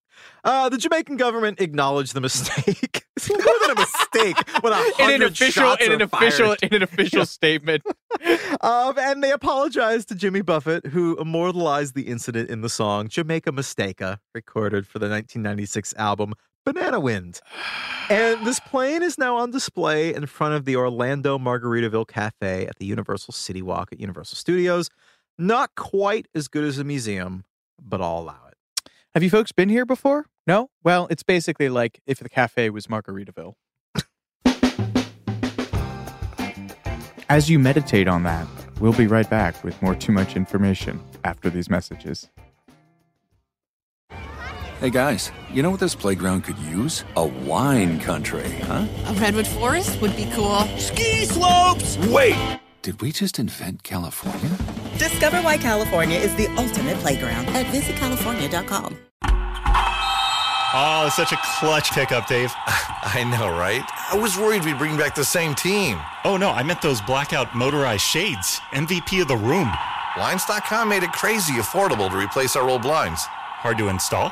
[0.44, 3.06] Uh, the Jamaican government acknowledged the mistake.
[3.16, 7.26] it's more than a mistake when In an official, in an official, in an official
[7.26, 7.84] statement.
[8.62, 13.52] um, and they apologized to Jimmy Buffett, who immortalized the incident in the song Jamaica
[13.52, 16.34] Mistaka, recorded for the 1996 album
[16.74, 17.40] Banana Wind.
[18.10, 22.78] And this plane is now on display in front of the Orlando Margaritaville Cafe at
[22.78, 24.90] the Universal City Walk at Universal Studios.
[25.38, 27.46] Not quite as good as a museum,
[27.82, 28.90] but I'll allow it.
[29.14, 30.26] Have you folks been here before?
[30.46, 30.70] No?
[30.84, 33.54] Well, it's basically like if the cafe was Margaritaville.
[37.30, 38.46] As you meditate on that,
[38.82, 42.30] we'll be right back with more Too Much Information after these messages.
[44.80, 47.04] Hey guys, you know what this playground could use?
[47.16, 48.86] A wine country, huh?
[49.08, 50.60] A redwood forest would be cool.
[50.78, 51.98] Ski slopes!
[52.10, 52.60] Wait!
[52.84, 54.56] Did we just invent California?
[55.00, 58.96] Discover why California is the ultimate playground at visitcalifornia.com.
[60.76, 62.54] Oh, it's such a clutch pickup, Dave.
[62.68, 63.82] I know, right?
[64.12, 65.98] I was worried we'd bring back the same team.
[66.24, 68.60] Oh, no, I meant those blackout motorized shades.
[68.74, 69.72] MVP of the room.
[70.16, 73.26] Blinds.com made it crazy affordable to replace our old blinds.
[73.26, 74.32] Hard to install?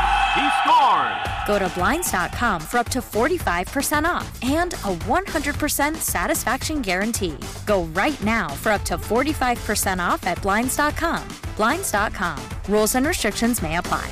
[0.33, 1.17] He scored!
[1.45, 7.37] Go to Blinds.com for up to 45% off and a 100% satisfaction guarantee.
[7.65, 11.27] Go right now for up to 45% off at Blinds.com.
[11.57, 12.39] Blinds.com.
[12.69, 14.09] Rules and restrictions may apply.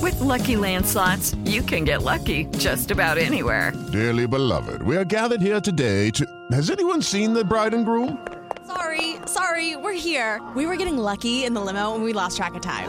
[0.00, 3.72] With Lucky Land slots, you can get lucky just about anywhere.
[3.92, 6.26] Dearly beloved, we are gathered here today to.
[6.50, 8.26] Has anyone seen the bride and groom?
[8.66, 10.40] Sorry, sorry, we're here.
[10.56, 12.88] We were getting lucky in the limo and we lost track of time.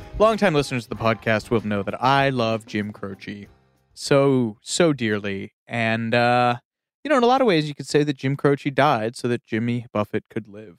[0.21, 3.47] longtime listeners of the podcast will know that I love Jim Croce
[3.95, 6.57] so so dearly, and uh,
[7.03, 9.27] you know, in a lot of ways, you could say that Jim Croce died so
[9.27, 10.77] that Jimmy Buffett could live.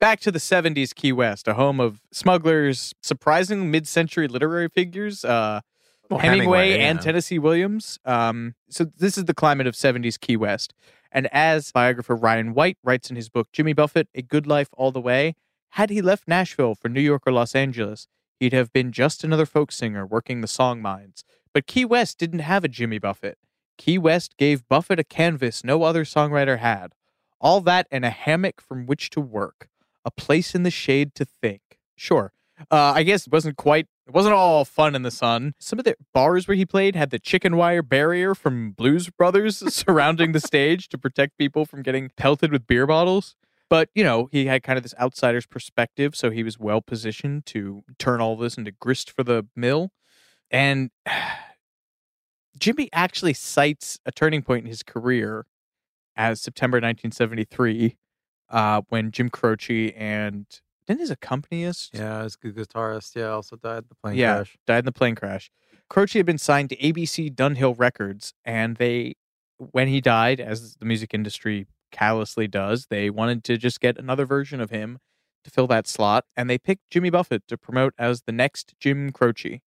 [0.00, 5.24] Back to the '70s Key West, a home of smugglers, surprising mid-century literary figures.
[5.24, 5.60] Uh,
[6.10, 7.00] Well, Hemingway, Hemingway, and.
[7.00, 7.98] Tennessee Williams.
[8.04, 10.74] Um, so this is the climate of 70s Key West.
[11.10, 14.90] And as biographer Ryan White writes in his book, Jimmy Buffett, A Good Life All
[14.90, 15.36] the Way,
[15.70, 18.06] had he left Nashville for New York or Los Angeles,
[18.44, 21.24] he'd have been just another folk singer working the song mines.
[21.54, 23.38] But Key West didn't have a Jimmy Buffett.
[23.78, 26.92] Key West gave Buffett a canvas no other songwriter had.
[27.40, 29.68] All that and a hammock from which to work,
[30.04, 31.78] a place in the shade to think.
[31.96, 32.32] Sure.
[32.70, 35.54] Uh, I guess it wasn't quite, it wasn't all fun in the sun.
[35.58, 39.58] Some of the bars where he played had the chicken wire barrier from Blues Brothers
[39.74, 43.36] surrounding the stage to protect people from getting pelted with beer bottles.
[43.74, 47.44] But, you know, he had kind of this outsider's perspective, so he was well positioned
[47.46, 49.90] to turn all this into grist for the mill.
[50.48, 50.92] And
[52.56, 55.46] Jimmy actually cites a turning point in his career
[56.14, 57.96] as September 1973,
[58.50, 60.46] uh, when Jim Croce and
[60.86, 63.16] didn't his accompanist Yeah, his guitarist.
[63.16, 64.56] Yeah, also died in the plane yeah, crash.
[64.68, 65.50] died in the plane crash.
[65.90, 69.16] Croce had been signed to ABC Dunhill Records, and they,
[69.58, 74.26] when he died, as the music industry callously does, they wanted to just get another
[74.26, 74.98] version of him
[75.44, 79.12] to fill that slot, and they picked Jimmy Buffett to promote as the next Jim
[79.12, 79.62] Croce.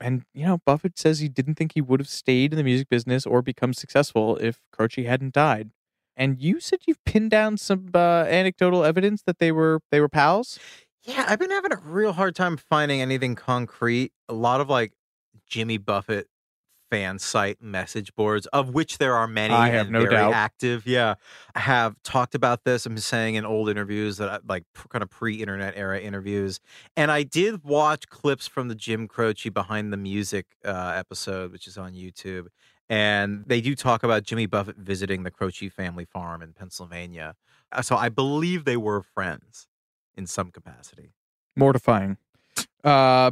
[0.00, 2.88] And you know, Buffett says he didn't think he would have stayed in the music
[2.88, 5.70] business or become successful if Croce hadn't died.
[6.16, 10.08] And you said you've pinned down some uh, anecdotal evidence that they were they were
[10.08, 10.58] pals.
[11.02, 14.12] Yeah, I've been having a real hard time finding anything concrete.
[14.28, 14.92] A lot of like
[15.46, 16.28] Jimmy Buffett
[16.94, 19.52] fan site message boards, of which there are many.
[19.54, 20.32] I have and no very doubt.
[20.32, 20.86] active.
[20.86, 21.14] Yeah,
[21.56, 22.86] have talked about this.
[22.86, 26.60] I'm saying in old interviews that I, like kind of pre-internet era interviews,
[26.96, 31.66] and I did watch clips from the Jim Croce behind the music uh, episode, which
[31.66, 32.46] is on YouTube.
[32.88, 37.34] And they do talk about Jimmy Buffett visiting the Croce family farm in Pennsylvania.
[37.72, 39.66] Uh, So I believe they were friends
[40.16, 41.14] in some capacity.
[41.56, 42.18] Mortifying.
[42.84, 43.30] Uh,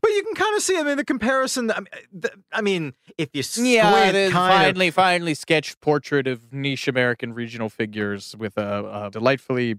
[0.00, 1.70] But you can kind of see, I mean, the comparison.
[1.70, 5.80] I mean, the, I mean if you squint, yeah, the kind of- finely, finely sketched
[5.80, 9.76] portrait of niche American regional figures with a, a delightfully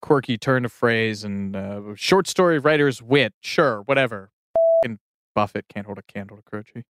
[0.00, 3.34] quirky turn of phrase and uh, short story writer's wit.
[3.40, 4.30] Sure, whatever.
[4.84, 4.98] And
[5.34, 6.84] Buffett can't hold a candle to Croce.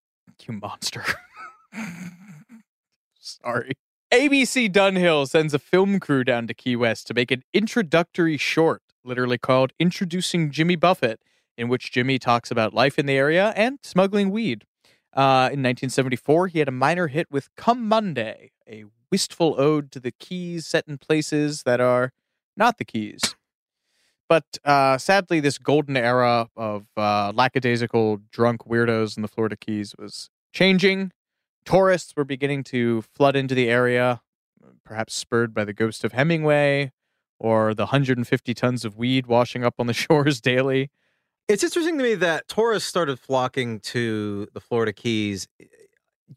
[0.47, 1.05] You monster.
[3.19, 3.73] Sorry.
[4.12, 8.83] ABC Dunhill sends a film crew down to Key West to make an introductory short,
[9.05, 11.21] literally called Introducing Jimmy Buffett,
[11.59, 14.65] in which Jimmy talks about life in the area and smuggling weed.
[15.13, 20.01] Uh, in 1974, he had a minor hit with Come Monday, a wistful ode to
[20.01, 22.13] the Keys set in places that are
[22.57, 23.35] not the Keys.
[24.29, 29.95] But uh, sadly, this golden era of uh, lackadaisical drunk weirdos in the Florida Keys
[29.99, 31.13] was changing.
[31.65, 34.21] Tourists were beginning to flood into the area,
[34.85, 36.93] perhaps spurred by the ghost of Hemingway
[37.41, 40.91] or the 150 tons of weed washing up on the shores daily.
[41.49, 45.64] It's interesting to me that tourists started flocking to the Florida Keys eh,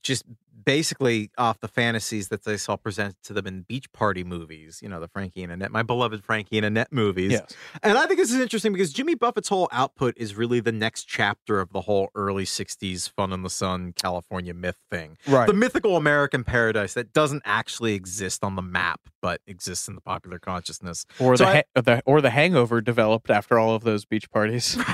[0.02, 0.24] just
[0.64, 4.90] basically off the fantasies that they saw presented to them in beach party movies, you
[4.90, 7.32] know, the Frankie and Annette, my beloved Frankie and Annette movies.
[7.32, 7.54] Yes.
[7.84, 11.06] And I think this is interesting because Jimmy Buffett's whole output is really the next
[11.06, 15.18] chapter of the whole early 60s fun in the sun California myth thing.
[15.28, 15.48] Right.
[15.48, 20.02] The mythical American paradise that doesn't actually exist on the map, but exists in the
[20.02, 21.06] popular consciousness.
[21.20, 24.30] Or So the, I- ha- the or the hangover developed after all of those beach
[24.32, 24.78] parties.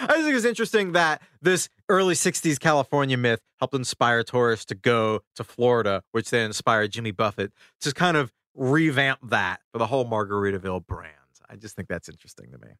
[0.00, 4.74] I just think it's interesting that this early 60s California myth helped inspire tourists to
[4.74, 9.86] go to Florida, which then inspired Jimmy Buffett to kind of revamp that for the
[9.86, 11.14] whole Margaritaville brand.
[11.48, 12.74] I just think that's interesting to me.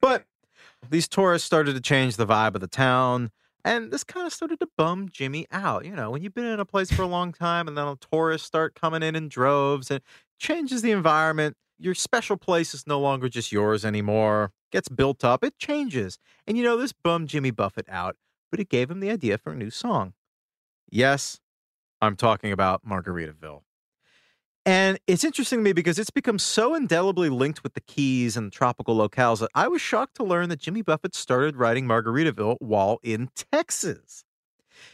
[0.00, 0.24] But
[0.88, 3.30] these tourists started to change the vibe of the town,
[3.64, 5.84] and this kind of started to bum Jimmy out.
[5.84, 8.46] You know, when you've been in a place for a long time and then tourists
[8.46, 10.00] start coming in in droves and
[10.38, 14.52] changes the environment, your special place is no longer just yours anymore.
[14.72, 16.18] Gets built up, it changes.
[16.46, 18.16] And you know, this bummed Jimmy Buffett out,
[18.50, 20.14] but it gave him the idea for a new song.
[20.90, 21.40] Yes,
[22.00, 23.62] I'm talking about Margaritaville.
[24.64, 28.52] And it's interesting to me because it's become so indelibly linked with the Keys and
[28.52, 32.98] tropical locales that I was shocked to learn that Jimmy Buffett started writing Margaritaville while
[33.04, 34.24] in Texas.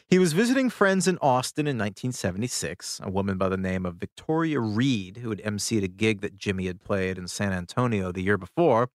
[0.07, 4.61] He was visiting friends in Austin in 1976, a woman by the name of Victoria
[4.61, 8.37] Reed, who had emceed a gig that Jimmy had played in San Antonio the year
[8.37, 8.91] before.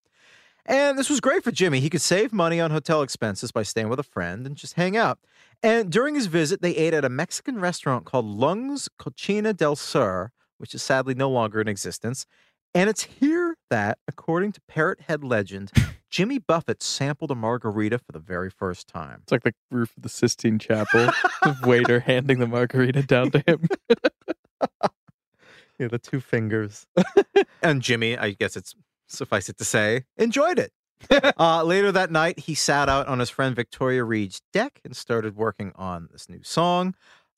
[0.68, 1.80] And this was great for Jimmy.
[1.80, 4.98] He could save money on hotel expenses by staying with a friend and just hang
[4.98, 5.20] out.
[5.64, 10.32] And during his visit, they ate at a Mexican restaurant called Lung's Cocina del Sur,
[10.58, 12.26] which is sadly no longer in existence.
[12.74, 15.72] And it's here that, according to Parrot Head legend,
[16.10, 19.20] Jimmy Buffett sampled a margarita for the very first time.
[19.24, 21.08] It's like the roof of the Sistine Chapel.
[21.44, 23.68] the waiter handing the margarita down to him.
[25.80, 26.88] Yeah, the two fingers.
[27.62, 28.74] and Jimmy, I guess it's
[29.08, 30.72] suffice it to say, enjoyed it.
[31.40, 35.36] uh, later that night, he sat out on his friend Victoria Reed's deck and started
[35.36, 36.96] working on this new song.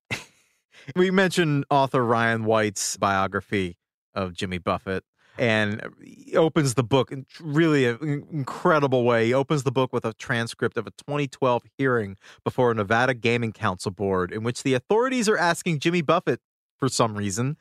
[0.95, 3.77] we mentioned author Ryan White's biography
[4.13, 5.03] of Jimmy Buffett.
[5.37, 9.27] And he opens the book in really an incredible way.
[9.27, 13.53] He opens the book with a transcript of a 2012 hearing before a Nevada Gaming
[13.53, 16.41] Council board, in which the authorities are asking Jimmy Buffett,
[16.77, 17.55] for some reason,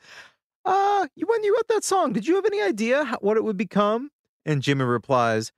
[0.65, 3.57] uh, when you wrote that song, did you have any idea how, what it would
[3.57, 4.11] become?
[4.45, 5.53] And Jimmy replies,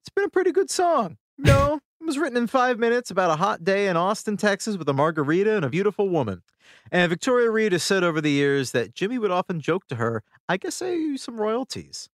[0.00, 1.18] It's been a pretty good song.
[1.38, 4.88] No, it was written in five minutes about a hot day in Austin, Texas, with
[4.88, 6.42] a margarita and a beautiful woman.
[6.90, 10.22] And Victoria Reed has said over the years that Jimmy would often joke to her,
[10.48, 12.08] I guess I owe you some royalties.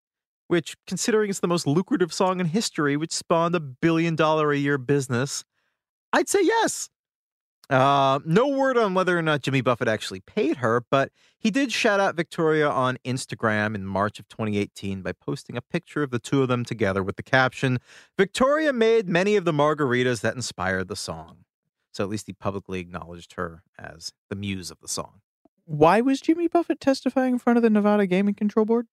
[0.49, 4.59] Which, considering it's the most lucrative song in history, which spawned a billion dollar a
[4.59, 5.45] year business,
[6.13, 6.91] I'd say yes.
[7.71, 11.73] Uh, no word on whether or not Jimmy Buffett actually paid her, but he did
[11.73, 16.19] shout out Victoria on Instagram in March of 2018 by posting a picture of the
[16.19, 17.79] two of them together with the caption
[18.19, 21.45] Victoria made many of the margaritas that inspired the song.
[21.93, 25.21] So at least he publicly acknowledged her as the muse of the song.
[25.65, 28.87] Why was Jimmy Buffett testifying in front of the Nevada Gaming Control Board?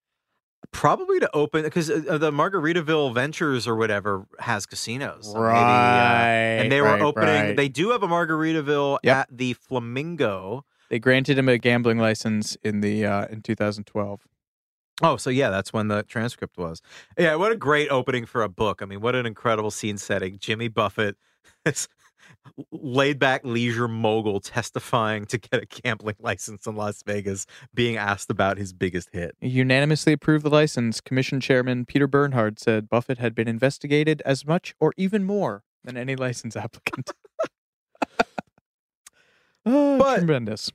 [0.72, 5.50] Probably to open because uh, the Margaritaville Ventures or whatever has casinos, So maybe, uh,
[5.52, 7.28] Right, and they were opening.
[7.28, 7.56] right.
[7.56, 9.16] They do have a Margaritaville Yep.
[9.16, 10.64] at the Flamingo.
[10.88, 14.20] They granted him a gambling license in the uh, in 2012.
[15.02, 16.82] Oh, so yeah, that's when the transcript was.
[17.18, 18.80] Yeah, what a great opening for a book.
[18.82, 20.38] I mean, what an incredible scene setting.
[20.38, 21.16] Jimmy Buffett
[21.64, 21.88] is
[22.72, 28.30] laid back leisure mogul testifying to get a gambling license in Las Vegas, being asked
[28.30, 29.34] about his biggest hit.
[29.40, 31.00] Unanimously approved the license.
[31.00, 35.96] Commission Chairman Peter Bernhard said Buffett had been investigated as much or even more than
[35.96, 37.10] any license applicant.
[39.66, 40.70] oh, But- tremendous.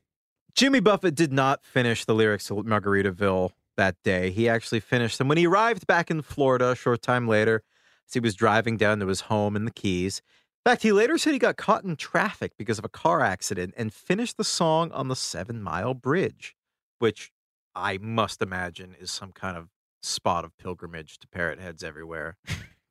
[0.53, 4.32] Jimmy Buffett did not finish the lyrics to Margaritaville that day.
[4.32, 7.61] He actually finished them when he arrived back in Florida a short time later
[8.07, 10.21] as he was driving down to his home in the Keys.
[10.66, 13.93] Fact, he later said he got caught in traffic because of a car accident and
[13.93, 16.55] finished the song on the Seven Mile Bridge,
[16.97, 17.32] which
[17.76, 19.70] I must imagine is some kind of
[20.01, 22.38] spot of pilgrimage to parrot heads everywhere.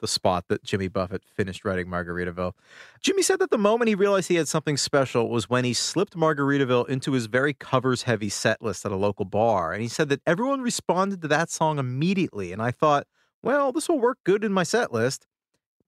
[0.01, 2.53] the spot that Jimmy Buffett finished writing Margaritaville.
[3.01, 6.15] Jimmy said that the moment he realized he had something special was when he slipped
[6.15, 9.73] Margaritaville into his very covers heavy set list at a local bar.
[9.73, 12.53] And he said that everyone responded to that song immediately.
[12.53, 13.09] And I thought,
[13.43, 15.27] well, this will work good in my set list.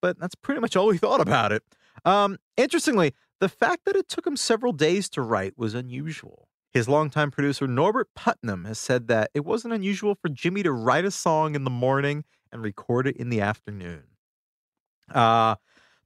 [0.01, 1.63] But that's pretty much all we thought about it.
[2.05, 6.47] Um, interestingly, the fact that it took him several days to write was unusual.
[6.73, 11.05] His longtime producer, Norbert Putnam, has said that it wasn't unusual for Jimmy to write
[11.05, 14.03] a song in the morning and record it in the afternoon.
[15.13, 15.55] Uh,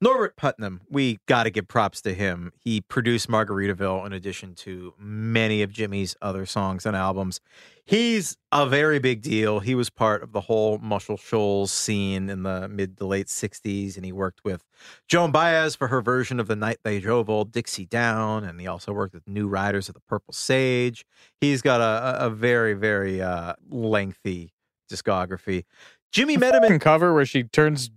[0.02, 2.52] Norbert Putnam, we got to give props to him.
[2.58, 7.40] He produced Margaritaville in addition to many of Jimmy's other songs and albums.
[7.84, 9.60] He's a very big deal.
[9.60, 13.94] He was part of the whole Muscle Shoals scene in the mid to late 60s,
[13.94, 14.64] and he worked with
[15.06, 18.66] Joan Baez for her version of The Night They Drove Old Dixie Down, and he
[18.66, 21.06] also worked with New Riders of the Purple Sage.
[21.40, 24.52] He's got a, a- very, very uh, lengthy
[24.90, 25.62] discography.
[26.10, 26.80] Jimmy met him in.
[26.80, 27.88] Cover where she turns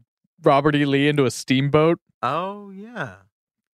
[0.46, 0.86] Robert E.
[0.86, 2.00] Lee into a steamboat.
[2.22, 3.16] Oh, yeah.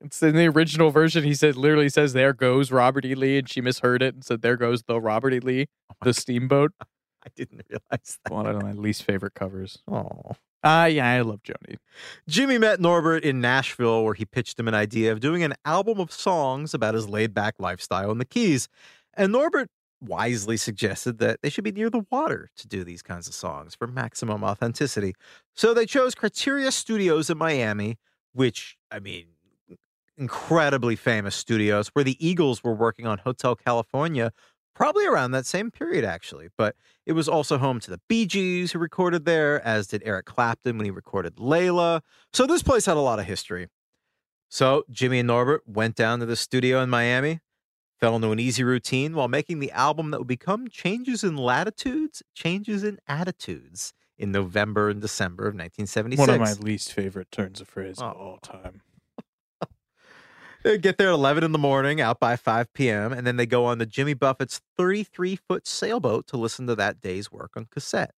[0.03, 1.23] It's in the original version.
[1.23, 3.13] He said, literally says, "There goes Robert E.
[3.13, 5.39] Lee," and she misheard it and said, "There goes the Robert E.
[5.39, 5.67] Lee,
[6.01, 6.71] the steamboat."
[7.23, 8.33] I didn't realize that.
[8.33, 9.77] One of my least favorite covers.
[9.87, 10.31] Oh.
[10.63, 11.77] Ah, yeah, I love Joni.
[12.27, 15.99] Jimmy met Norbert in Nashville, where he pitched him an idea of doing an album
[15.99, 18.69] of songs about his laid back lifestyle in the Keys.
[19.15, 19.69] And Norbert
[20.01, 23.75] wisely suggested that they should be near the water to do these kinds of songs
[23.75, 25.13] for maximum authenticity.
[25.55, 27.97] So they chose Criteria Studios in Miami,
[28.33, 29.27] which, I mean,
[30.17, 34.31] incredibly famous studios where the Eagles were working on Hotel California
[34.73, 36.47] probably around that same period, actually.
[36.57, 36.75] But
[37.05, 40.77] it was also home to the Bee Gees, who recorded there, as did Eric Clapton
[40.77, 42.01] when he recorded Layla.
[42.33, 43.67] So this place had a lot of history.
[44.49, 47.39] So Jimmy and Norbert went down to the studio in Miami,
[48.01, 52.23] fell into an easy routine while making the album that would become Changes in Latitudes,
[52.33, 56.19] Changes in Attitudes in November and December of 1976.
[56.27, 58.19] One of my least favorite turns of phrase of Oh.
[58.19, 58.81] all time.
[60.63, 63.47] They get there at 11 in the morning, out by 5 p.m., and then they
[63.47, 67.65] go on the Jimmy Buffett's 33 foot sailboat to listen to that day's work on
[67.71, 68.13] cassette.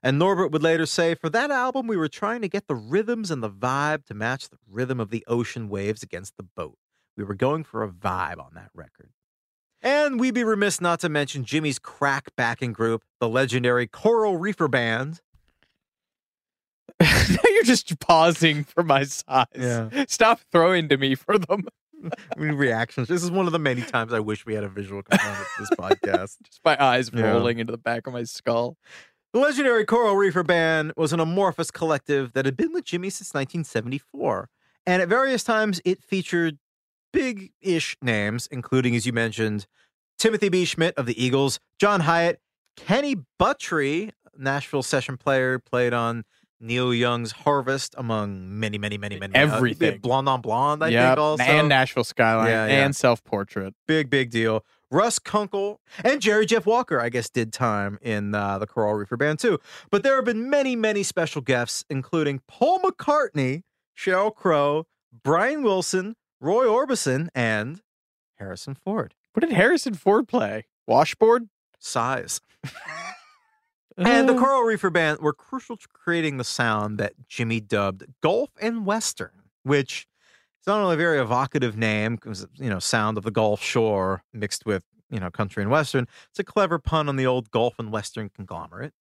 [0.00, 3.32] And Norbert would later say, For that album, we were trying to get the rhythms
[3.32, 6.78] and the vibe to match the rhythm of the ocean waves against the boat.
[7.16, 9.10] We were going for a vibe on that record.
[9.82, 14.68] And we'd be remiss not to mention Jimmy's crack backing group, the legendary Coral Reefer
[14.68, 15.20] Band.
[17.00, 17.06] now
[17.48, 19.46] you're just pausing for my sighs.
[19.56, 20.04] Yeah.
[20.08, 21.64] Stop throwing to me for them.
[22.36, 23.08] I mean, reactions.
[23.08, 25.60] This is one of the many times I wish we had a visual component to
[25.60, 26.36] this podcast.
[26.44, 27.30] Just my eyes Yeah.
[27.30, 28.76] rolling into the back of my skull.
[29.32, 33.28] The legendary Coral Reefer Band was an amorphous collective that had been with Jimmy since
[33.34, 34.48] 1974.
[34.86, 36.58] And at various times, it featured
[37.12, 39.66] big ish names, including, as you mentioned,
[40.18, 40.64] Timothy B.
[40.64, 42.36] Schmit of the Eagles, John Hiatt,
[42.76, 46.24] Kenny Buttrey, Nashville session player, played on
[46.60, 49.98] Neil Young's Harvest, among many, many, many, many uh, Everything.
[50.00, 51.42] Blonde on Blonde, I Yep, think, also.
[51.44, 52.84] and Nashville Skyline Yeah, yeah.
[52.84, 53.74] and self portrait.
[53.86, 54.64] Big, big deal.
[54.90, 59.16] Russ Kunkel and Jerry Jeff Walker, I guess, did time in uh, the Coral Reefer
[59.18, 59.58] Band too.
[59.90, 63.62] But there have been many, many special guests, including Paul McCartney,
[63.96, 64.86] Sheryl Crow,
[65.22, 67.80] Brian Wilson, Roy Orbison, and
[68.36, 69.14] Harrison Ford.
[69.32, 70.66] What did Harrison Ford play?
[70.86, 71.48] Washboard?
[71.78, 72.40] Size.
[73.96, 78.04] And the Uh, Coral Reefer Band were crucial to creating the sound that Jimmy dubbed
[78.22, 80.06] Gulf and Western, which
[80.60, 84.22] is not only a very evocative name, because you know, sound of the Gulf Shore
[84.32, 86.06] mixed with you know country and Western.
[86.30, 88.92] It's a clever pun on the old Gulf and Western conglomerate.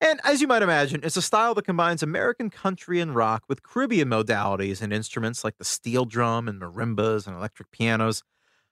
[0.00, 3.62] And as you might imagine, it's a style that combines American country and rock with
[3.62, 8.22] Caribbean modalities and instruments like the steel drum and marimbas and electric pianos.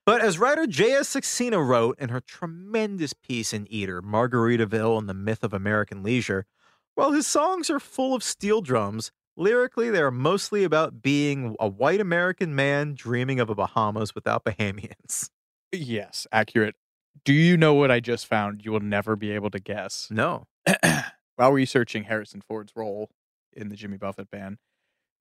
[0.06, 5.14] But as writer Jaya Saxena wrote in her tremendous piece in Eater, Margaritaville and the
[5.14, 6.46] Myth of American Leisure,
[6.94, 11.68] while his songs are full of steel drums, lyrically they are mostly about being a
[11.68, 15.30] white American man dreaming of a Bahamas without Bahamians.
[15.72, 16.76] Yes, accurate.
[17.24, 18.64] Do you know what I just found?
[18.64, 20.08] You will never be able to guess.
[20.10, 20.46] No.
[21.38, 23.10] While researching Harrison Ford's role
[23.52, 24.58] in the Jimmy Buffett band,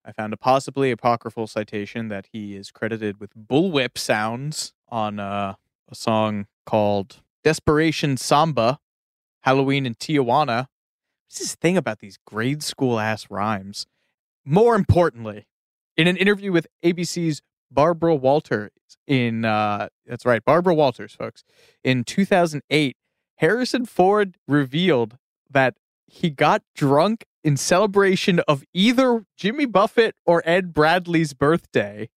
[0.04, 5.54] I found a possibly apocryphal citation that he is credited with bullwhip sounds on uh,
[5.88, 8.80] a song called Desperation Samba,
[9.42, 10.70] Halloween in Tijuana.
[11.28, 13.86] What's this thing about these grade school ass rhymes?
[14.44, 15.46] More importantly,
[15.96, 18.72] in an interview with ABC's Barbara Walters
[19.06, 21.44] in uh that's right, Barbara Walters, folks.
[21.84, 22.98] In 2008,
[23.36, 25.20] Harrison Ford revealed
[25.52, 25.76] that
[26.08, 32.10] he got drunk in celebration of either Jimmy Buffett or Ed Bradley's birthday.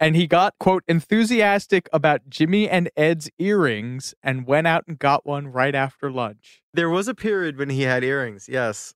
[0.00, 5.24] And he got, quote, enthusiastic about Jimmy and Ed's earrings and went out and got
[5.24, 6.62] one right after lunch.
[6.72, 8.94] There was a period when he had earrings, yes.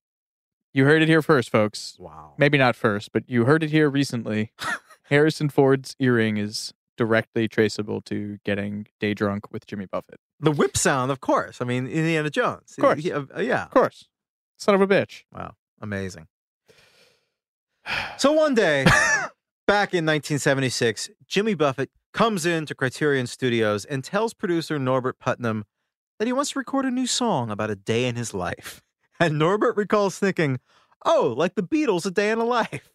[0.75, 1.97] You heard it here first, folks.
[1.99, 2.35] Wow.
[2.37, 4.53] Maybe not first, but you heard it here recently.
[5.05, 10.21] Harrison Ford's earring is directly traceable to getting day drunk with Jimmy Buffett.
[10.41, 11.63] The whip sound, of course.
[11.63, 12.75] I mean, Indiana Jones.
[12.77, 13.01] Of course.
[13.01, 13.23] Yeah.
[13.35, 13.65] Uh, yeah.
[13.65, 14.09] Of course.
[14.59, 15.23] Son of a bitch.
[15.33, 15.55] Wow.
[15.81, 16.27] Amazing.
[18.19, 18.85] So one day,
[19.67, 25.65] back in 1976, Jimmy Buffett comes into Criterion Studios and tells producer Norbert Putnam
[26.19, 28.83] that he wants to record a new song about a day in his life.
[29.21, 30.61] And Norbert recalls thinking,
[31.05, 32.93] oh, like the Beatles, a day in a life.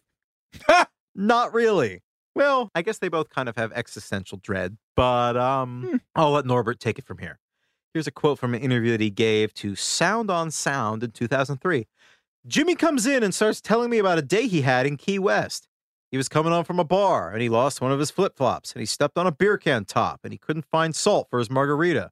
[1.14, 2.00] Not really.
[2.34, 5.96] Well, I guess they both kind of have existential dread, but um, Hmm.
[6.14, 7.38] I'll let Norbert take it from here.
[7.94, 11.86] Here's a quote from an interview that he gave to Sound on Sound in 2003.
[12.44, 15.68] Jimmy comes in and starts telling me about a day he had in Key West.
[16.10, 18.72] He was coming home from a bar and he lost one of his flip flops
[18.72, 21.48] and he stepped on a beer can top and he couldn't find salt for his
[21.48, 22.10] margarita.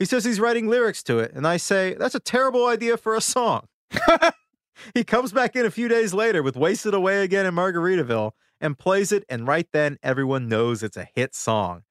[0.00, 3.14] He says he's writing lyrics to it, and I say, that's a terrible idea for
[3.14, 3.68] a song.
[4.94, 8.76] he comes back in a few days later with Wasted Away Again in Margaritaville and
[8.76, 11.84] plays it, and right then everyone knows it's a hit song.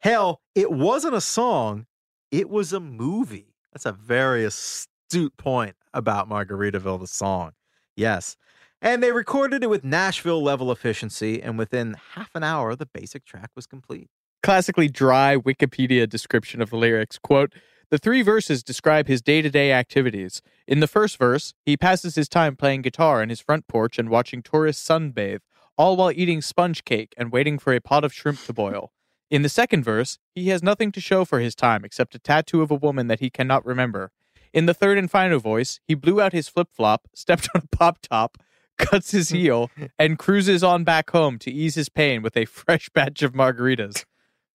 [0.00, 1.86] Hell, it wasn't a song,
[2.32, 3.54] it was a movie.
[3.72, 7.52] That's a very astute point about Margaritaville, the song.
[7.94, 8.36] Yes.
[8.80, 13.24] And they recorded it with Nashville level efficiency, and within half an hour, the basic
[13.24, 14.08] track was complete.
[14.42, 17.18] Classically dry Wikipedia description of the lyrics.
[17.18, 17.52] Quote,
[17.90, 20.40] the three verses describe his day to day activities.
[20.66, 24.08] In the first verse, he passes his time playing guitar in his front porch and
[24.08, 25.40] watching tourists sunbathe,
[25.76, 28.90] all while eating sponge cake and waiting for a pot of shrimp to boil.
[29.32, 32.60] In the second verse, he has nothing to show for his time except a tattoo
[32.60, 34.12] of a woman that he cannot remember.
[34.52, 37.76] In the third and final voice, he blew out his flip flop, stepped on a
[37.76, 38.36] pop top,
[38.76, 42.90] cuts his heel, and cruises on back home to ease his pain with a fresh
[42.94, 44.04] batch of margaritas.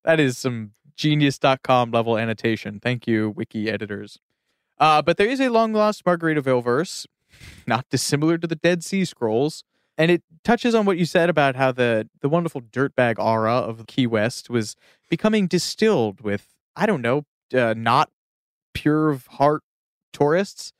[0.04, 2.78] That is some genius.com level annotation.
[2.78, 4.20] Thank you, wiki editors.
[4.78, 7.04] Uh, but there is a long lost Margaritaville verse,
[7.66, 9.64] not dissimilar to the Dead Sea Scrolls.
[9.98, 13.84] And it touches on what you said about how the, the wonderful dirtbag aura of
[13.88, 14.76] Key West was
[15.10, 16.46] becoming distilled with,
[16.76, 18.08] I don't know, uh, not
[18.74, 19.62] pure of heart
[20.12, 20.72] tourists.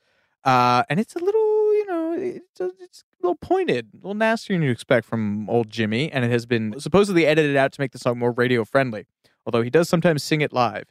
[0.45, 4.13] Uh, and it's a little, you know, it's a, it's a little pointed, a little
[4.13, 6.09] nastier than you expect from old Jimmy.
[6.09, 9.05] And it has been supposedly edited out to make the song more radio friendly,
[9.45, 10.85] although he does sometimes sing it live.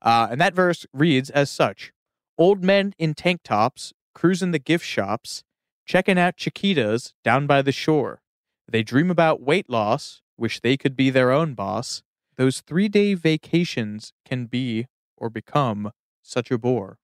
[0.00, 1.92] Uh, and that verse reads as such
[2.38, 5.44] Old men in tank tops, cruising the gift shops,
[5.84, 8.22] checking out Chiquitas down by the shore.
[8.68, 12.02] They dream about weight loss, wish they could be their own boss.
[12.36, 16.98] Those three day vacations can be or become such a bore.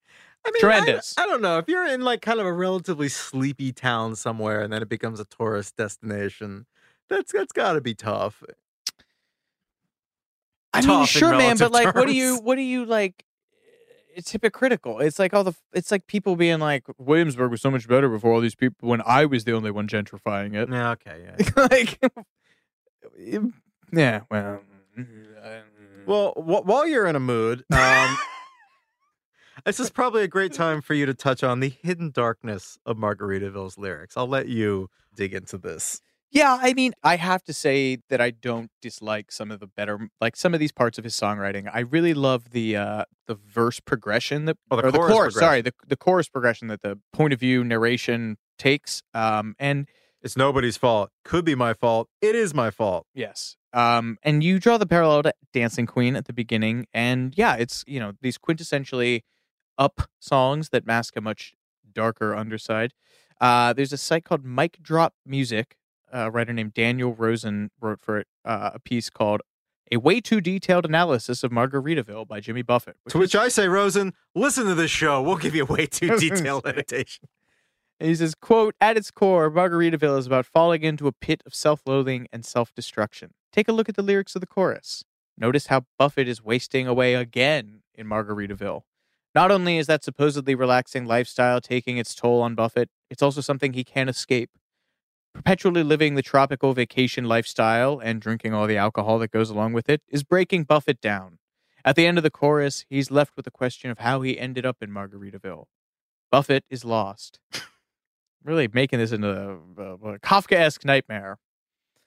[0.45, 1.15] I mean, Tremendous.
[1.19, 1.59] I, I don't know.
[1.59, 5.21] If you're in like kind of a relatively sleepy town somewhere and then it becomes
[5.21, 6.67] a tourist destination,
[7.09, 8.43] that's that's got to be tough.
[10.73, 13.25] I mean, Tough in sure, man, but like, what do you, what do you like?
[14.15, 14.99] It's hypocritical.
[15.01, 18.33] It's like all the, it's like people being like, Williamsburg was so much better before
[18.33, 20.69] all these people when I was the only one gentrifying it.
[20.71, 21.51] Yeah, okay, yeah.
[21.71, 21.99] like,
[23.37, 23.55] um,
[23.93, 24.61] yeah, well,
[24.99, 25.51] mm-hmm, uh,
[26.07, 28.19] Well, wh- while you're in a mood, um,
[29.65, 32.97] this is probably a great time for you to touch on the hidden darkness of
[32.97, 34.17] Margaritaville's lyrics.
[34.17, 36.01] I'll let you dig into this.
[36.33, 40.09] Yeah, I mean, I have to say that I don't dislike some of the better,
[40.21, 41.69] like some of these parts of his songwriting.
[41.73, 45.35] I really love the uh the verse progression that, Oh, the or the chorus.
[45.35, 49.03] Sorry, the the chorus progression that the point of view narration takes.
[49.13, 49.89] Um, and
[50.23, 51.11] It's nobody's fault.
[51.25, 52.09] Could be my fault.
[52.21, 53.07] It is my fault.
[53.15, 53.57] Yes.
[53.73, 57.85] Um, and you draw the parallel to Dancing Queen at the beginning, and yeah, it's
[57.89, 59.23] you know these quintessentially
[59.79, 61.55] up songs that mask a much
[61.93, 62.93] darker underside.
[63.41, 65.77] Uh, there's a site called Mic Drop Music.
[66.13, 69.43] A writer named Daniel Rosen wrote for it uh, a piece called
[69.93, 72.97] "A Way Too Detailed Analysis of Margaritaville" by Jimmy Buffett.
[73.11, 75.23] To which I say, Rosen, listen to this show.
[75.23, 77.29] We'll give you a way too detailed meditation.
[78.01, 81.55] And he says, quote, at its core, Margaritaville is about falling into a pit of
[81.55, 83.33] self-loathing and self-destruction.
[83.53, 85.05] Take a look at the lyrics of the chorus.
[85.37, 88.83] Notice how Buffett is wasting away again in Margaritaville.
[89.35, 93.75] Not only is that supposedly relaxing lifestyle taking its toll on Buffett, it's also something
[93.75, 94.51] he can't escape.
[95.35, 99.89] Perpetually living the tropical vacation lifestyle and drinking all the alcohol that goes along with
[99.89, 101.39] it is breaking Buffett down.
[101.85, 104.67] At the end of the chorus, he's left with the question of how he ended
[104.67, 105.65] up in Margaritaville.
[106.31, 107.41] Buffett is lost.
[108.45, 111.39] really making this into a, a, a Kafka-esque nightmare.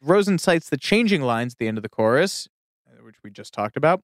[0.01, 2.47] Rosen cites the changing lines at the end of the chorus,
[2.87, 4.01] uh, which we just talked about.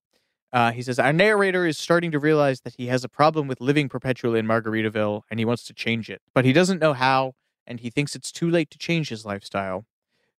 [0.51, 3.61] Uh, he says, Our narrator is starting to realize that he has a problem with
[3.61, 7.33] living perpetually in Margaritaville and he wants to change it, but he doesn't know how
[7.69, 9.85] and he thinks it's too late to change his lifestyle.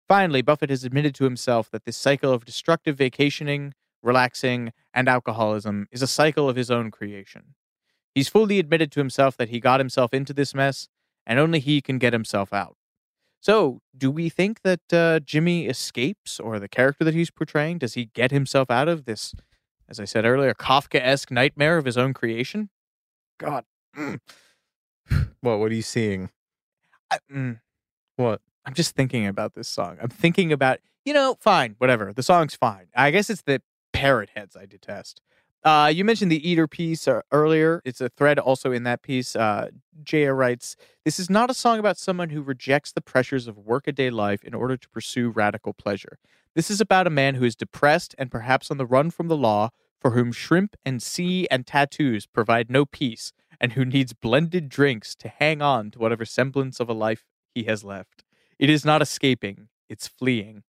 [0.09, 3.72] Finally, Buffett has admitted to himself that this cycle of destructive vacationing,
[4.03, 7.55] relaxing, and alcoholism is a cycle of his own creation.
[8.12, 10.89] He's fully admitted to himself that he got himself into this mess
[11.24, 12.76] and only he can get himself out.
[13.41, 17.95] So, do we think that uh, Jimmy escapes, or the character that he's portraying, does
[17.95, 19.33] he get himself out of this,
[19.89, 22.68] as I said earlier, Kafka esque nightmare of his own creation?
[23.39, 23.64] God.
[23.97, 24.20] Mm.
[25.41, 25.59] What?
[25.59, 26.28] What are you seeing?
[27.11, 27.61] I, mm,
[28.17, 28.41] What?
[28.67, 29.97] I'm just thinking about this song.
[30.03, 32.13] I'm thinking about, you know, fine, whatever.
[32.13, 32.89] The song's fine.
[32.95, 35.23] I guess it's the parrot heads I detest.
[35.63, 37.83] Uh, you mentioned the Eater piece uh, earlier.
[37.85, 39.37] It's a thread also in that piece.
[39.37, 39.69] Uh,
[40.03, 44.11] Jaya writes This is not a song about someone who rejects the pressures of workaday
[44.11, 46.19] life in order to pursue radical pleasure.
[46.55, 49.37] This is about a man who is depressed and perhaps on the run from the
[49.37, 49.71] law,
[50.01, 55.15] for whom shrimp and sea and tattoos provide no peace, and who needs blended drinks
[55.17, 57.25] to hang on to whatever semblance of a life
[57.55, 58.25] he has left.
[58.59, 60.63] It is not escaping, it's fleeing.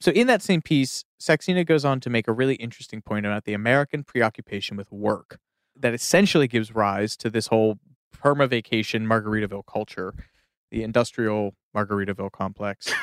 [0.00, 3.44] So, in that same piece, Saxena goes on to make a really interesting point about
[3.44, 5.38] the American preoccupation with work
[5.74, 7.78] that essentially gives rise to this whole
[8.16, 10.14] perma vacation Margaritaville culture,
[10.70, 12.92] the industrial Margaritaville complex.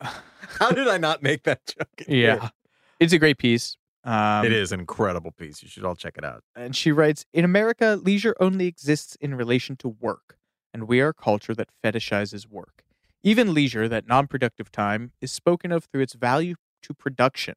[0.00, 2.08] How did I not make that joke?
[2.08, 2.50] yeah.
[2.98, 3.76] It's a great piece.
[4.06, 5.64] Um, it is an incredible piece.
[5.64, 6.44] You should all check it out.
[6.54, 10.38] And she writes In America, leisure only exists in relation to work,
[10.72, 12.84] and we are a culture that fetishizes work.
[13.24, 17.56] Even leisure, that non productive time, is spoken of through its value to production.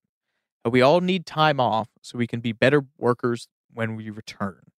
[0.65, 4.71] And we all need time off so we can be better workers when we return.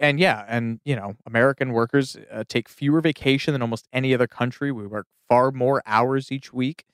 [0.00, 4.26] And yeah, and you know, American workers uh, take fewer vacation than almost any other
[4.26, 4.72] country.
[4.72, 6.84] We work far more hours each week.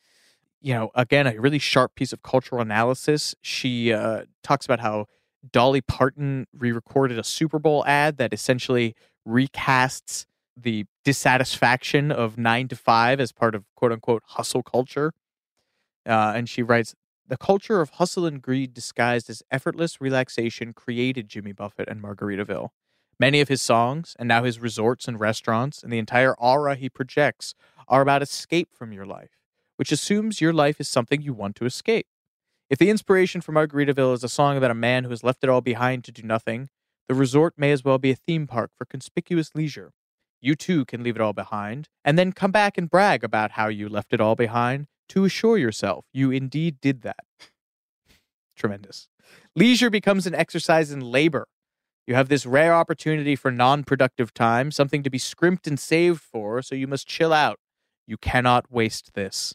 [0.61, 3.35] You know, again, a really sharp piece of cultural analysis.
[3.43, 5.07] She uh, talks about how
[5.53, 8.95] Dolly Parton re recorded a Super Bowl ad that essentially
[9.27, 15.13] recasts the dissatisfaction of nine to five as part of quote unquote hustle culture.
[16.05, 16.95] Uh, and she writes,
[17.29, 22.71] the culture of hustle and greed disguised as effortless relaxation created Jimmy Buffett and Margaritaville.
[23.21, 26.89] Many of his songs, and now his resorts and restaurants, and the entire aura he
[26.89, 27.55] projects
[27.87, 29.38] are about escape from your life,
[29.79, 32.07] which assumes your life is something you want to escape.
[32.69, 35.49] If the inspiration for Margaritaville is a song about a man who has left it
[35.49, 36.69] all behind to do nothing,
[37.09, 39.93] the resort may as well be a theme park for conspicuous leisure.
[40.41, 43.69] You too can leave it all behind, and then come back and brag about how
[43.69, 47.25] you left it all behind to assure yourself you indeed did that.
[48.57, 49.09] Tremendous.
[49.55, 51.47] Leisure becomes an exercise in labor.
[52.07, 56.21] You have this rare opportunity for non productive time, something to be scrimped and saved
[56.21, 57.59] for, so you must chill out.
[58.07, 59.55] You cannot waste this.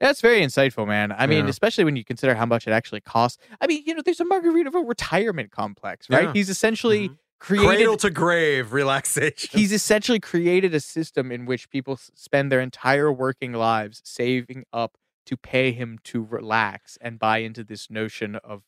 [0.00, 1.12] That's very insightful, man.
[1.12, 1.50] I mean, Yeah.
[1.50, 3.42] especially when you consider how much it actually costs.
[3.60, 6.24] I mean, you know, there's a Margaritaville retirement complex, right?
[6.24, 6.32] Yeah.
[6.32, 7.14] He's essentially mm-hmm.
[7.38, 9.58] created Cradle to grave relaxation.
[9.58, 14.98] He's essentially created a system in which people spend their entire working lives saving up
[15.26, 18.62] to pay him to relax and buy into this notion of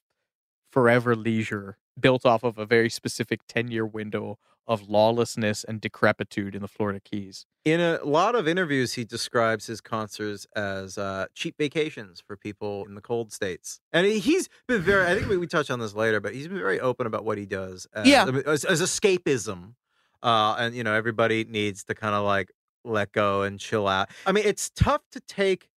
[0.70, 4.38] forever leisure built off of a very specific 10 year window
[4.68, 7.46] of lawlessness and decrepitude in the Florida Keys.
[7.64, 12.84] In a lot of interviews, he describes his concerts as uh, cheap vacations for people
[12.88, 13.80] in the cold states.
[13.92, 16.48] And he- he's been very, I think we, we touch on this later, but he's
[16.48, 18.26] been very open about what he does as, Yeah.
[18.44, 19.74] As, as escapism.
[20.22, 22.50] Uh, and, you know, everybody needs to kind of like
[22.84, 24.08] let go and chill out.
[24.26, 25.68] I mean, it's tough to take.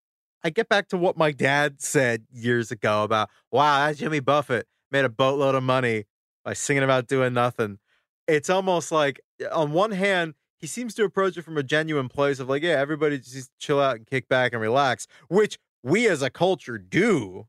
[0.44, 4.66] I get back to what my dad said years ago about, wow, that Jimmy Buffett
[4.92, 6.06] made a boatload of money
[6.50, 7.78] by singing about doing nothing.
[8.28, 12.10] It's almost like, eh, on one hand, he seems to approach it from a genuine
[12.10, 16.08] place of like, yeah, everybody just chill out and kick back and relax, which we
[16.10, 17.46] as a culture do.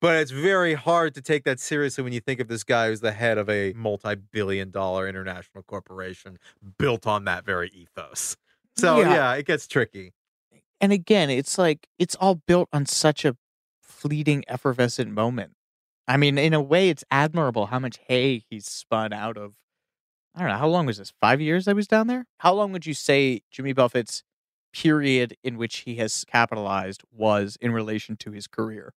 [0.00, 3.00] But it's very hard to take that seriously when you think of this guy who's
[3.00, 6.38] the head of a multi billion dollar international corporation
[6.78, 8.36] built on that very ethos.
[8.76, 9.14] So, Yeah.
[9.14, 10.12] yeah, it gets tricky.
[10.80, 13.36] And again, it's like it's all built on such a
[13.82, 15.54] fleeting, effervescent moment.
[16.06, 19.54] I mean, in a way, it's admirable how much hay he's spun out of.
[20.34, 20.58] I don't know.
[20.58, 21.12] How long was this?
[21.20, 22.26] Five years I was down there?
[22.38, 24.22] How long would you say Jimmy Buffett's
[24.72, 28.92] period in which he has capitalized was in relation to his career?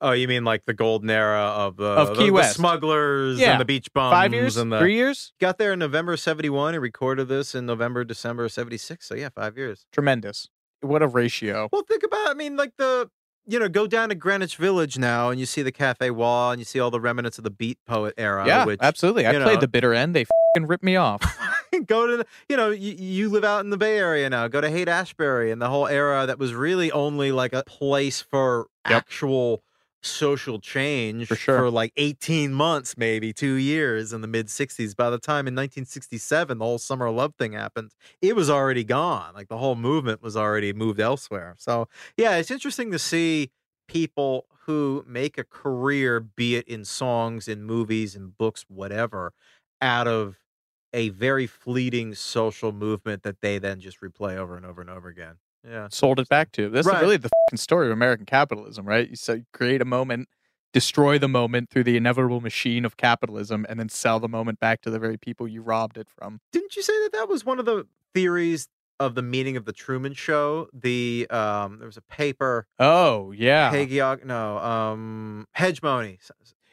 [0.00, 2.56] Oh, you mean like the golden era of the, Of Key the West.
[2.56, 3.52] smugglers Yeah.
[3.52, 4.12] and the beach bums?
[4.14, 4.56] Five years?
[4.56, 5.34] And the, Three years?
[5.38, 9.06] Got there in November 71 and recorded this in November, December 76.
[9.06, 9.84] So, yeah, five years.
[9.92, 10.48] Tremendous.
[10.80, 11.68] what a ratio.
[11.70, 12.30] Well, think about.
[12.30, 13.10] I mean, like the
[13.50, 16.60] you know, go down to Greenwich Village now, and you see the Cafe Wha, and
[16.60, 18.46] you see all the remnants of the Beat Poet era.
[18.46, 19.26] yeah, which, absolutely.
[19.26, 20.14] I you played the bitter end.
[20.14, 20.24] They
[20.54, 21.20] fing ripped me off.
[21.86, 24.48] go to the, you know you, you live out in the Bay Area now.
[24.48, 28.20] Go to Haight Ashbury and the whole era that was really only like a place
[28.20, 29.62] for actual
[30.02, 31.70] social change for sure.
[31.70, 34.94] like 18 months, maybe two years in the mid 60s.
[34.94, 37.92] By the time in 1967 the whole Summer of Love thing happened,
[38.22, 39.34] it was already gone.
[39.34, 41.54] Like the whole movement was already moved elsewhere.
[41.58, 43.50] So yeah, it's interesting to see
[43.88, 49.32] people who make a career, be it in songs, in movies, in books, whatever,
[49.80, 50.38] out of
[50.92, 55.08] a very fleeting social movement that they then just replay over and over and over
[55.08, 55.36] again.
[55.66, 55.88] Yeah.
[55.90, 56.68] Sold it back to.
[56.70, 57.00] That's Right.
[57.02, 59.10] really the fing story of American capitalism, right?
[59.10, 60.28] You so you create a moment,
[60.72, 64.80] destroy the moment through the inevitable machine of capitalism, and then sell the moment back
[64.82, 66.40] to the very people you robbed it from.
[66.52, 69.72] Didn't you say that that was one of the theories of the meaning of the
[69.72, 70.68] Truman Show?
[70.72, 72.66] The um, there was a paper.
[72.78, 73.70] Oh yeah.
[73.72, 76.18] Hagiog, no, um, hegemony.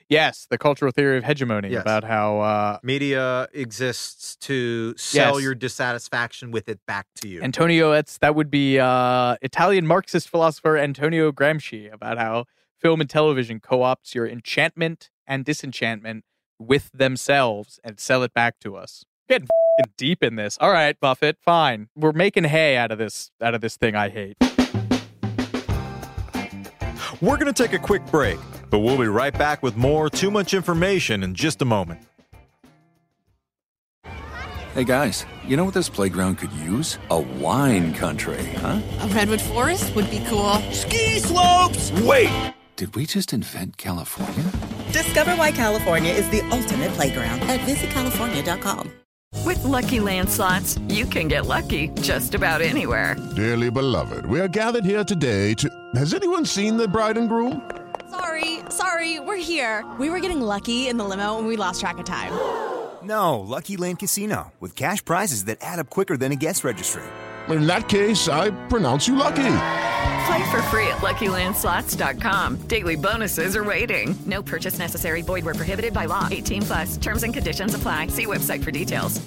[0.10, 1.82] Yes, the cultural theory of hegemony Yes.
[1.82, 5.44] about how uh, Media exists to sell Yes.
[5.44, 7.42] your dissatisfaction with it back to you.
[7.42, 12.46] Antonio, that's that would be uh, Italian Marxist philosopher Antonio Gramsci about how
[12.80, 16.24] film and television co-opts your enchantment and disenchantment
[16.58, 19.04] with themselves and sell it back to us.
[19.28, 19.48] Getting
[19.78, 20.58] fing deep in this.
[20.62, 21.90] All right, Buffett, fine.
[21.98, 24.38] We're making hay out of this out of this thing I hate.
[27.20, 28.38] We're going to take a quick break,
[28.70, 32.02] but we'll be right back with more Too Much Information in just a moment.
[34.74, 37.00] Hey guys, you know what this playground could use?
[37.10, 38.80] A wine country, huh?
[39.00, 40.54] A redwood forest would be cool.
[40.72, 41.92] Ski slopes!
[42.04, 42.54] Wait!
[42.76, 44.44] Did we just invent California?
[44.92, 48.92] Discover why California is the ultimate playground at visitcalifornia.com.
[49.44, 53.16] With Lucky Land slots, you can get lucky just about anywhere.
[53.36, 55.70] Dearly beloved, we are gathered here today to.
[55.96, 57.68] Has anyone seen the bride and groom?
[58.10, 59.86] Sorry, sorry, we're here.
[60.00, 62.34] We were getting lucky in the limo and we lost track of time.
[63.04, 67.04] No, Lucky Land Casino, with cash prizes that add up quicker than a guest registry.
[67.48, 69.36] In that case, I pronounce you lucky.
[70.26, 72.58] Play for free at LuckyLandSlots.com.
[72.68, 74.18] Daily bonuses are waiting.
[74.26, 75.22] No purchase necessary.
[75.22, 76.28] Void where prohibited by law.
[76.30, 76.98] 18 plus.
[76.98, 78.08] Terms and conditions apply.
[78.08, 79.22] See website for details.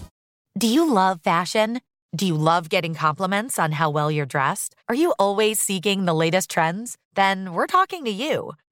[0.58, 1.80] Do you love fashion?
[2.14, 4.74] Do you love getting compliments on how well you're dressed?
[4.88, 6.98] Are you always seeking the latest trends?
[7.14, 8.52] Then we're talking to you.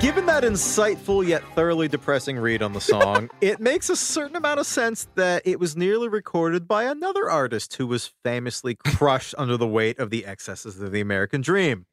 [0.00, 4.60] Given that insightful yet thoroughly depressing read on the song, it makes a certain amount
[4.60, 9.56] of sense that it was nearly recorded by another artist who was famously crushed under
[9.56, 11.86] the weight of the excesses of the American dream.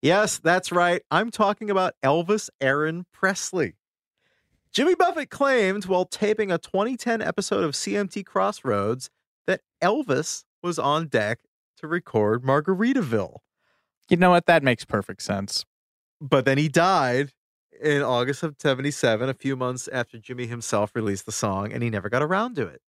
[0.00, 1.02] Yes, that's right.
[1.10, 3.74] I'm talking about Elvis Aaron Presley.
[4.72, 9.10] Jimmy Buffett claimed while taping a 2010 episode of CMT Crossroads
[9.46, 11.40] that Elvis was on deck
[11.76, 13.38] to record Margaritaville.
[14.08, 14.46] You know what?
[14.46, 15.64] That makes perfect sense.
[16.22, 17.32] But then he died
[17.82, 21.90] in August of 77, a few months after Jimmy himself released the song, and he
[21.90, 22.80] never got around to it.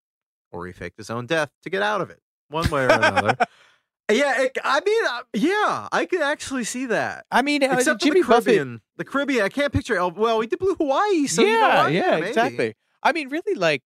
[0.53, 3.37] Or he faked his own death to get out of it, one way or another.
[4.09, 7.27] yeah, it, I mean, uh, yeah, I could actually see that.
[7.33, 9.97] I mean, uh, Except Jimmy the Buffett- The Caribbean, I can't picture.
[9.97, 11.93] El- well, we did Blue Hawaii, so yeah, you know what?
[11.93, 12.29] yeah, maybe.
[12.29, 12.75] exactly.
[13.03, 13.83] I mean, really, like,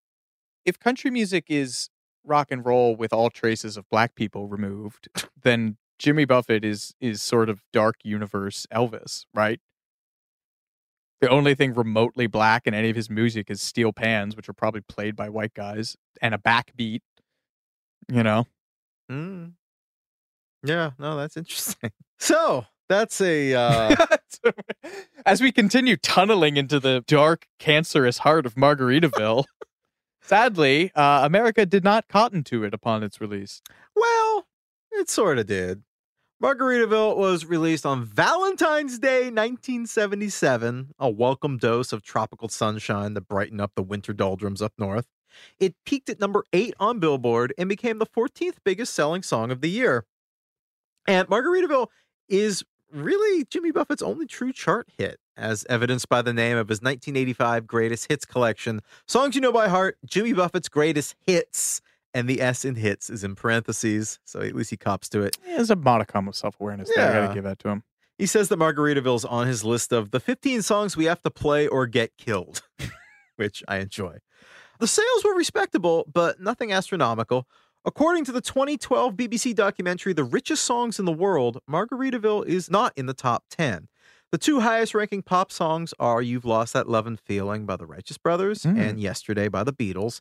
[0.67, 1.89] if country music is
[2.23, 5.09] rock and roll with all traces of black people removed,
[5.43, 9.61] then Jimmy Buffett is is sort of dark universe Elvis, right?
[11.21, 14.53] The only thing remotely black in any of his music is steel pans, which are
[14.53, 17.01] probably played by white guys, and a backbeat.
[18.09, 18.47] You know,
[19.11, 19.53] Mm.
[20.63, 21.91] Yeah, no, that's interesting.
[22.21, 23.95] So that's a uh,
[25.27, 29.45] as we continue tunneling into the dark, cancerous heart of Margaritaville.
[30.21, 33.63] Sadly, uh, America did not cotton to it upon its release.
[33.95, 34.49] Well,
[34.91, 35.85] it sort of did.
[36.41, 43.59] Margaritaville was released on Valentine's Day, 1977, a welcome dose of tropical sunshine to brighten
[43.61, 45.09] up the winter doldrums up north.
[45.59, 49.63] It peaked at number eight on Billboard and became the 14th biggest selling song of
[49.63, 50.07] the year.
[51.09, 51.89] And Margaritaville
[52.29, 52.63] is
[52.93, 57.67] really Jimmy Buffett's only true chart hit, as evidenced by the name of his 1985
[57.67, 58.81] Greatest Hits collection.
[59.09, 61.81] Songs you know by heart, Jimmy Buffett's Greatest Hits.
[62.15, 65.37] And the S in hits is in parentheses, so at least he cops to it.
[65.47, 67.11] Yeah, there's a modicum of self awareness there.
[67.11, 67.83] I gotta give that to him.
[68.17, 71.69] He says that Margaritaville's on his list of the 15 songs we have to play
[71.69, 72.63] or get killed,
[73.37, 74.19] which I enjoy.
[74.81, 77.47] The sales were respectable, but nothing astronomical.
[77.85, 82.93] According to the 2012 BBC documentary The Richest Songs in the World, Margaritaville is not
[82.97, 83.89] in the top 10.
[84.33, 88.19] The two highest ranking pop songs are You've Lost That Lovin' Feeling by the Righteous
[88.19, 88.79] Brothers Mm.
[88.81, 90.21] and Yesterday by the Beatles.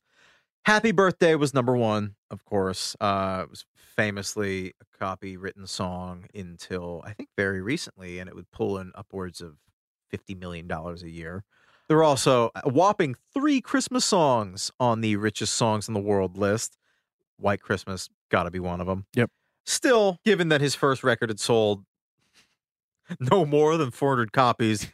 [0.65, 2.95] Happy Birthday was number one, of course.
[2.99, 8.51] Uh, it was famously a copywritten song until I think very recently, and it would
[8.51, 9.55] pull in upwards of
[10.13, 11.43] $50 million a year.
[11.87, 16.37] There were also a whopping three Christmas songs on the richest songs in the world
[16.37, 16.77] list.
[17.37, 19.05] White Christmas, gotta be one of them.
[19.15, 19.31] Yep.
[19.65, 21.85] Still, given that his first record had sold
[23.19, 24.87] no more than 400 copies,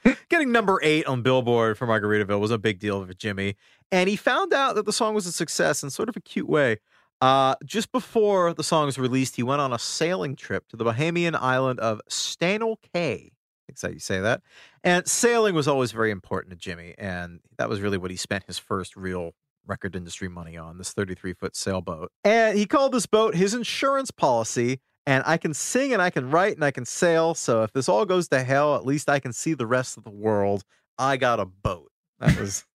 [0.51, 3.55] number eight on Billboard for Margaritaville was a big deal for Jimmy.
[3.91, 6.49] And he found out that the song was a success in sort of a cute
[6.49, 6.77] way.
[7.21, 10.83] Uh, just before the song was released, he went on a sailing trip to the
[10.83, 13.31] Bahamian island of Staniel Cay.
[13.67, 14.41] That's how you say that.
[14.83, 16.95] And sailing was always very important to Jimmy.
[16.97, 19.33] And that was really what he spent his first real
[19.65, 22.11] record industry money on this 33 foot sailboat.
[22.23, 24.81] And he called this boat his insurance policy.
[25.05, 27.33] And I can sing and I can write and I can sail.
[27.33, 30.03] So if this all goes to hell, at least I can see the rest of
[30.03, 30.63] the world.
[30.97, 31.91] I got a boat.
[32.19, 32.65] That was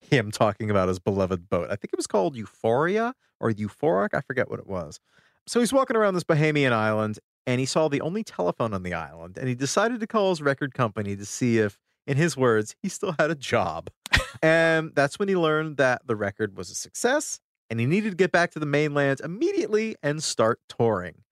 [0.00, 1.66] him talking about his beloved boat.
[1.66, 4.14] I think it was called Euphoria or Euphoric.
[4.14, 5.00] I forget what it was.
[5.46, 8.94] So he's walking around this Bahamian island and he saw the only telephone on the
[8.94, 12.76] island and he decided to call his record company to see if, in his words,
[12.82, 13.90] he still had a job.
[14.42, 17.40] and that's when he learned that the record was a success
[17.70, 21.22] and he needed to get back to the mainland immediately and start touring.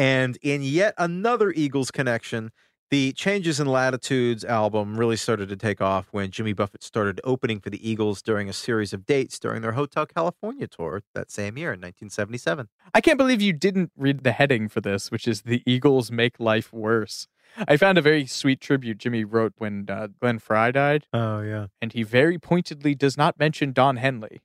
[0.00, 2.52] And in yet another Eagles connection,
[2.90, 7.60] the Changes in Latitudes album really started to take off when Jimmy Buffett started opening
[7.60, 11.58] for the Eagles during a series of dates during their Hotel California tour that same
[11.58, 12.68] year in 1977.
[12.94, 16.40] I can't believe you didn't read the heading for this, which is "The Eagles Make
[16.40, 17.28] Life Worse."
[17.68, 21.04] I found a very sweet tribute Jimmy wrote when uh, Glenn Frey died.
[21.12, 24.40] Oh yeah, and he very pointedly does not mention Don Henley.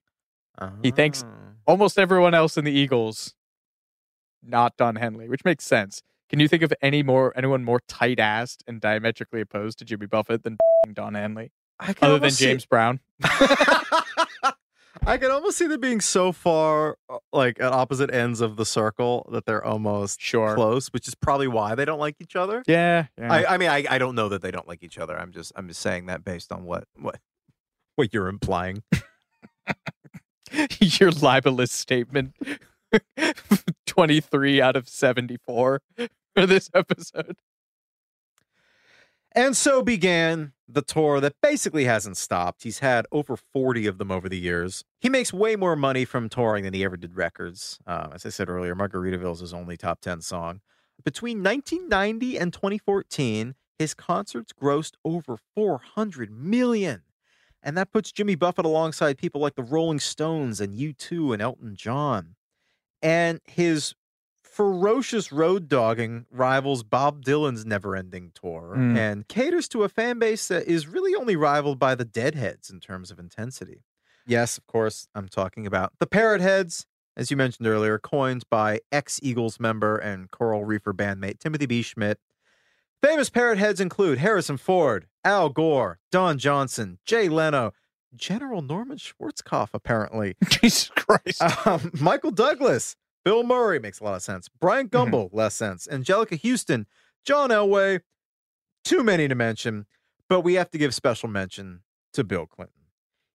[0.83, 1.53] He thanks Ah.
[1.65, 3.35] almost everyone else in the Eagles,
[4.47, 6.01] not Don Henley, which makes sense.
[6.29, 10.07] Can you think of any more anyone more tight assed and diametrically opposed to Jimmy
[10.07, 10.57] Buffett than
[10.93, 11.51] Don Henley?
[11.79, 12.99] Other than almost see- James Brown.
[15.07, 18.65] I can almost see them being so far uh, like at opposite ends of the
[18.65, 20.55] circle that they're almost Sure.
[20.55, 22.63] close, which is probably why they don't like each other.
[22.65, 23.07] Yeah.
[23.19, 23.31] yeah.
[23.31, 25.19] I, I mean, I, I don't know that they don't like each other.
[25.19, 27.19] I'm just I'm just saying that based on what what
[27.97, 28.83] what you're implying.
[30.79, 32.33] Your libelous statement
[33.85, 35.81] 23 out of 74
[36.35, 37.35] for this episode.
[39.35, 42.63] And so began the tour that basically hasn't stopped.
[42.63, 44.85] He's had over 40 of them over the years.
[44.99, 47.77] He makes way more money from touring than he ever did records.
[47.85, 50.61] Um, as I said earlier, Margaritaville is his only top 10 song.
[51.03, 57.01] Between 1990 and 2014, his concerts grossed over 400 million.
[57.61, 61.75] And that puts Jimmy Buffett alongside people like the Rolling Stones and U2 and Elton
[61.75, 62.35] John.
[63.05, 63.93] And his
[64.41, 68.97] ferocious road dogging rivals Bob Dylan's never ending tour Mm.
[68.97, 72.79] and caters to a fan base that is really only rivaled by the Deadheads in
[72.79, 73.83] terms of intensity.
[74.25, 76.85] Yes, of course, I'm talking about the Parrot Heads,
[77.17, 81.81] as you mentioned earlier, coined by ex Eagles member and Coral Reefer bandmate Timothy B.
[81.83, 82.15] Schmit.
[83.03, 87.73] Famous Parrot Heads include Harrison Ford, Al Gore, Don Johnson, Jay Leno,
[88.17, 90.35] General Norman Schwarzkopf, apparently.
[90.49, 91.41] Jesus Christ.
[91.67, 94.49] Um, Michael Douglas, Bill Murray makes a lot of sense.
[94.49, 95.87] Bryant Gumbel, less sense.
[95.87, 96.85] Anjelica Huston,
[97.23, 98.01] John Elway,
[98.83, 99.85] too many to mention,
[100.29, 101.81] but we have to give special mention
[102.13, 102.73] to Bill Clinton.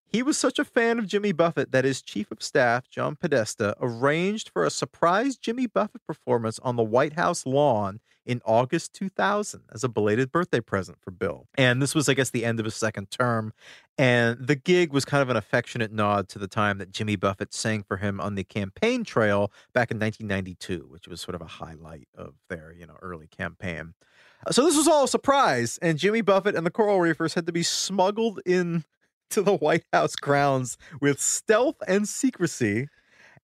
[0.06, 3.76] He was such a fan of Jimmy Buffett that his chief of staff, John Podesta,
[3.80, 8.00] arranged for a surprise Jimmy Buffett performance on the White House lawn
[8.30, 11.48] in August 2000 as a belated birthday present for Bill.
[11.56, 13.52] And this was, I guess, the end of his second term.
[13.98, 17.52] And the gig was kind of an affectionate nod to the time that Jimmy Buffett
[17.52, 21.46] sang for him on the campaign trail back in 1992, which was sort of a
[21.46, 23.94] highlight of their, you know, early campaign.
[24.52, 27.52] So this was all a surprise, and Jimmy Buffett and the Coral Reefers had to
[27.52, 28.84] be smuggled in
[29.30, 32.86] to the White House grounds with stealth and secrecy.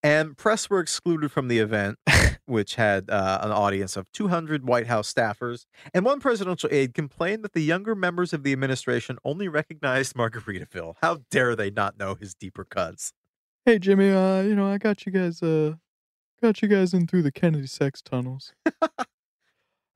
[0.02, 1.98] And press were excluded from the event,
[2.46, 5.66] which had uh, an audience of 200 White House staffers.
[5.92, 10.94] And one presidential aide complained that the younger members of the administration only recognized Margaritaville.
[11.02, 13.12] How dare they not know his deeper cuts?
[13.64, 15.74] Hey Jimmy, uh, you know, I got you guys uh
[16.40, 18.52] got you guys in through the Kennedy sex tunnels.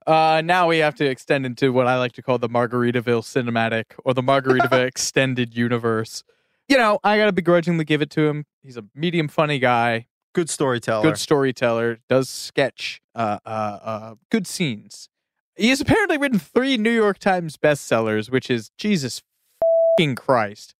[0.07, 3.85] Uh, now we have to extend into what I like to call the Margaritaville cinematic
[4.03, 6.23] or the Margaritaville extended universe.
[6.67, 8.45] You know, I gotta begrudgingly give it to him.
[8.63, 11.03] He's a medium funny guy, Good storyteller.
[11.03, 15.09] good storyteller, does sketch, uh, uh, uh, good scenes.
[15.55, 19.21] He has apparently written three New York Times bestsellers, which is Jesus
[19.97, 20.75] fucking Christ.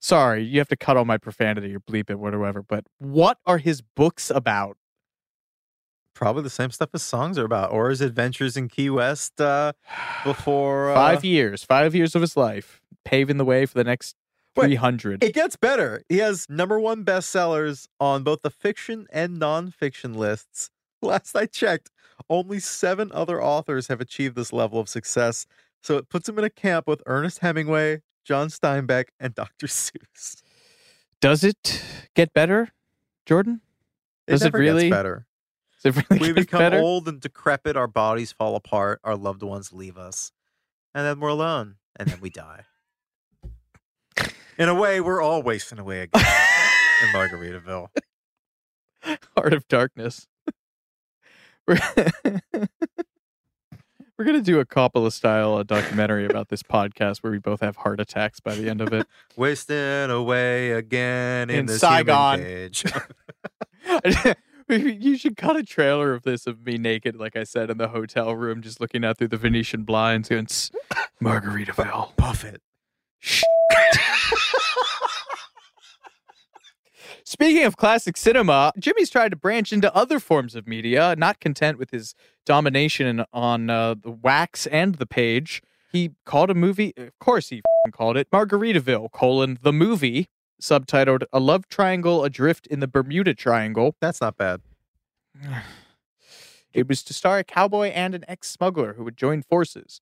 [0.00, 2.62] Sorry, you have to cut all my profanity or bleep it, whatever.
[2.62, 4.76] But what are his books about?
[6.14, 9.72] Probably the same stuff his songs are about, or his adventures in Key West uh,
[10.24, 14.14] before uh, Five years, five years of his life, paving the way for the next
[14.56, 15.22] Wait, 300.
[15.24, 16.02] It gets better.
[16.08, 20.70] He has number one bestsellers on both the fiction and nonfiction lists.
[21.02, 21.90] Last I checked,
[22.28, 25.46] only seven other authors have achieved this level of success.
[25.82, 29.66] So it puts him in a camp with Ernest Hemingway, John Steinbeck, and Dr.
[29.66, 30.42] Seuss.
[31.20, 31.82] Does it
[32.14, 32.68] get better,
[33.26, 33.60] Jordan?
[34.26, 34.82] It Does never it really?
[34.88, 35.26] gets better.
[35.82, 36.78] Does it really We become better?
[36.78, 40.30] old and decrepit, our bodies fall apart, our loved ones leave us,
[40.94, 42.64] and then we're alone, and then we die.
[44.58, 46.22] In a way, we're all wasting away again
[47.02, 47.88] in Margaritaville.
[49.36, 50.28] Heart of Darkness.
[51.66, 51.78] We're,
[54.18, 57.76] We're gonna do a Coppola style uh, documentary about this podcast where we both have
[57.76, 59.06] heart attacks by the end of it.
[59.36, 62.38] Wasting away again in, In this Saigon.
[62.40, 62.84] human cage.
[64.68, 67.88] you should cut a trailer of this of me naked, like I said, in the
[67.88, 70.70] hotel room, just looking out through the Venetian blinds, going "Tss,
[71.22, 72.14] Margaritaville.
[72.16, 72.60] Buffett.
[77.24, 81.14] Speaking of classic cinema, Jimmy's tried to branch into other forms of media.
[81.16, 82.14] Not content with his
[82.44, 85.62] domination on uh, the wax and the page,
[85.92, 86.92] he called a movie.
[86.96, 90.28] Of course, he f***ing called it Margaritaville: colon the movie,
[90.60, 94.60] subtitled "A Love Triangle Adrift in the Bermuda Triangle." That's not bad.
[96.74, 100.00] It was to star a cowboy and an ex-smuggler who would join forces.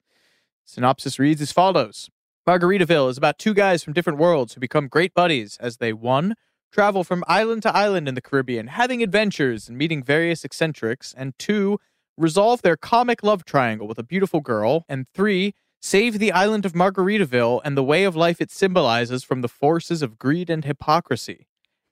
[0.64, 2.08] Synopsis reads as follows:
[2.50, 6.34] Margaritaville is about two guys from different worlds who become great buddies as they one
[6.72, 11.38] travel from island to island in the Caribbean, having adventures and meeting various eccentrics, and
[11.38, 11.78] two
[12.18, 16.72] resolve their comic love triangle with a beautiful girl, and three save the island of
[16.72, 21.46] Margaritaville and the way of life it symbolizes from the forces of greed and hypocrisy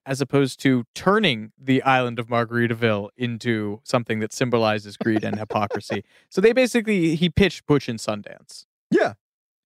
[0.05, 6.05] as opposed to turning the island of Margaritaville into something that symbolizes greed and hypocrisy.
[6.31, 8.65] So they basically he pitched Butch and Sundance.
[8.91, 9.15] Yeah.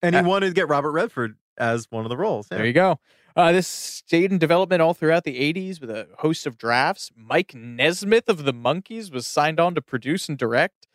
[0.03, 2.49] And he Uh, wanted to get Robert Redford as one of the roles.
[2.51, 2.59] Yeah.
[2.59, 2.99] There you go.
[3.35, 7.11] Uh, this stayed in development all throughout the 80s with a host of drafts.
[7.17, 10.87] Mike Nesmith of the Monkees was signed on to produce and direct.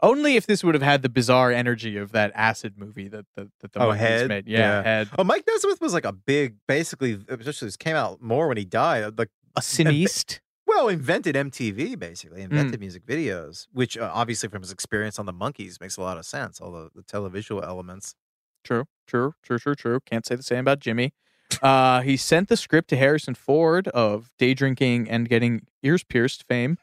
[0.00, 3.50] Only if this would have had the bizarre energy of that acid movie that the,
[3.60, 4.28] that the oh, Monkees head.
[4.28, 4.48] made.
[4.48, 5.08] Yeah, head.
[5.18, 8.64] Oh, Mike Nesmith was like a big, basically, especially this came out more when he
[8.64, 9.18] died.
[9.18, 10.40] Like a cineast.
[10.66, 12.44] Well, invented MTV basically, Mm.
[12.44, 16.16] invented music videos, which uh, obviously from his experience on the Monkees makes a lot
[16.16, 16.60] of sense.
[16.60, 18.14] All the, the televisual elements.
[18.64, 20.00] True, true, true, true, true.
[20.06, 21.12] Can't say the same about Jimmy.
[21.60, 26.44] Uh, he sent the script to Harrison Ford of day drinking and getting ears pierced
[26.48, 26.78] fame,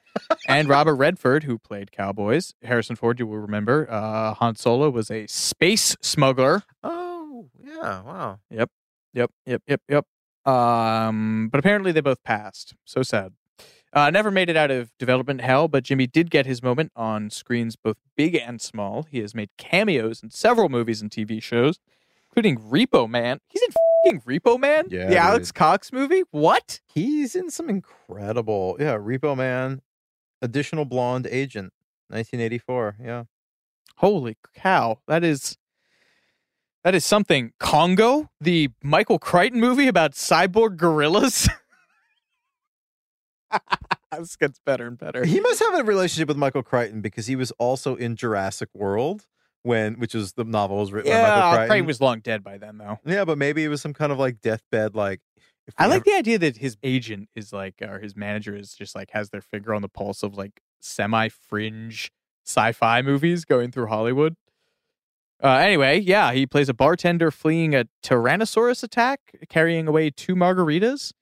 [0.47, 2.53] and Robert Redford, who played cowboys.
[2.63, 6.63] Harrison Ford, you will remember, uh, Han Solo was a space smuggler.
[6.83, 8.39] Oh, yeah, wow.
[8.49, 8.69] Yep,
[9.13, 10.05] yep, yep, yep, yep.
[10.45, 12.73] Um, but apparently they both passed.
[12.85, 13.33] So sad.
[13.91, 17.29] Uh, never made it out of development hell, but Jimmy did get his moment on
[17.31, 19.03] screens both big and small.
[19.09, 21.79] He has made cameos in several movies and TV shows,
[22.29, 23.39] including Repo Man.
[23.47, 23.69] He's in
[24.05, 24.85] fing Repo Man?
[24.89, 25.55] Yeah, The Alex dude.
[25.55, 26.21] Cox movie?
[26.31, 26.81] What?
[26.85, 29.81] He's in some incredible, yeah, Repo Man,
[30.41, 31.73] Additional Blonde Agent,
[32.09, 32.97] 1984.
[33.03, 33.23] Yeah.
[33.97, 34.99] Holy cow.
[35.07, 35.57] That is
[36.83, 37.51] that is something.
[37.59, 41.49] Congo, the Michael Crichton movie about cyborg gorillas.
[44.17, 45.25] this gets better and better.
[45.25, 49.25] He must have a relationship with Michael Crichton because he was also in Jurassic World
[49.63, 51.67] when, which is the novel was written by Michael Yeah, Crichton.
[51.69, 52.99] Crichton was long dead by then, though.
[53.05, 55.21] yeah, but maybe it was some kind of like deathbed, like.
[55.77, 58.95] I like ever- the idea that his agent is like, or his manager is just
[58.95, 62.11] like has their finger on the pulse of like semi fringe
[62.45, 64.35] sci fi movies going through Hollywood.
[65.43, 71.13] Uh, anyway, yeah, he plays a bartender fleeing a Tyrannosaurus attack, carrying away two margaritas.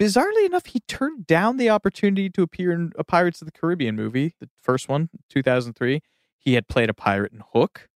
[0.00, 3.94] Bizarrely enough, he turned down the opportunity to appear in a Pirates of the Caribbean
[3.94, 6.00] movie, the first one, 2003.
[6.38, 7.90] He had played a pirate in Hook,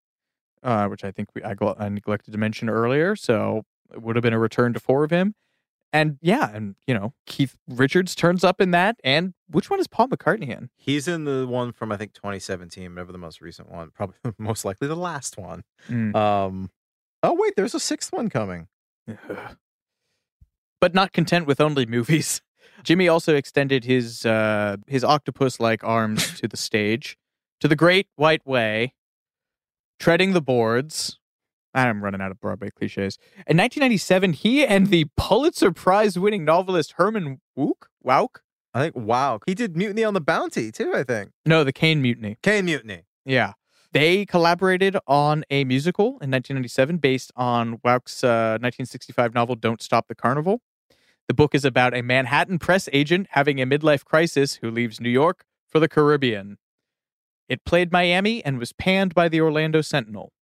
[0.62, 3.16] uh, which I think we, I, I neglected to mention earlier.
[3.16, 5.34] So it would have been a return to four of him.
[5.94, 8.96] And yeah, and you know, Keith Richards turns up in that.
[9.02, 10.68] And which one is Paul McCartney in?
[10.76, 14.64] He's in the one from I think 2017, whatever the most recent one, probably most
[14.64, 15.62] likely the last one.
[15.88, 16.14] Mm.
[16.14, 16.70] Um,
[17.22, 18.66] oh wait, there's a sixth one coming.
[20.84, 22.42] But not content with only movies.
[22.82, 27.16] Jimmy also extended his uh, his octopus like arms to the stage.
[27.60, 28.92] to the Great White Way,
[29.98, 31.18] treading the boards.
[31.72, 33.16] I'm running out of Broadway cliches.
[33.46, 38.40] In 1997, he and the Pulitzer Prize winning novelist Herman Wouk, Wouk?
[38.74, 39.40] I think, wow.
[39.46, 41.30] He did Mutiny on the Bounty, too, I think.
[41.46, 42.36] No, the Caine Mutiny.
[42.42, 43.04] Caine Mutiny.
[43.24, 43.54] Yeah.
[43.92, 50.08] They collaborated on a musical in 1997 based on Wouk's uh, 1965 novel Don't Stop
[50.08, 50.60] the Carnival.
[51.26, 55.10] The book is about a Manhattan press agent having a midlife crisis who leaves New
[55.10, 56.58] York for the Caribbean.
[57.48, 60.32] It played Miami and was panned by the Orlando Sentinel.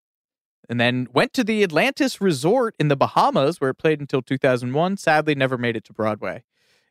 [0.68, 4.96] And then went to the Atlantis Resort in the Bahamas, where it played until 2001.
[4.96, 6.44] Sadly, never made it to Broadway.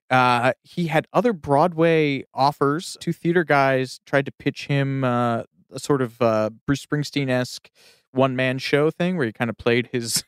[0.09, 2.97] Uh, he had other Broadway offers.
[2.99, 7.69] Two theater guys tried to pitch him uh, a sort of uh, Bruce Springsteen esque
[8.11, 10.25] one man show thing where he kind of played his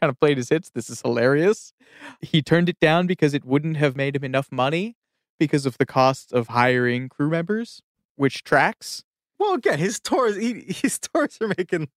[0.00, 0.70] kind of played his hits.
[0.70, 1.72] This is hilarious.
[2.20, 4.96] He turned it down because it wouldn't have made him enough money
[5.38, 7.82] because of the cost of hiring crew members,
[8.16, 9.04] which tracks.
[9.38, 11.88] Well, again, his tours, he, his tours are making,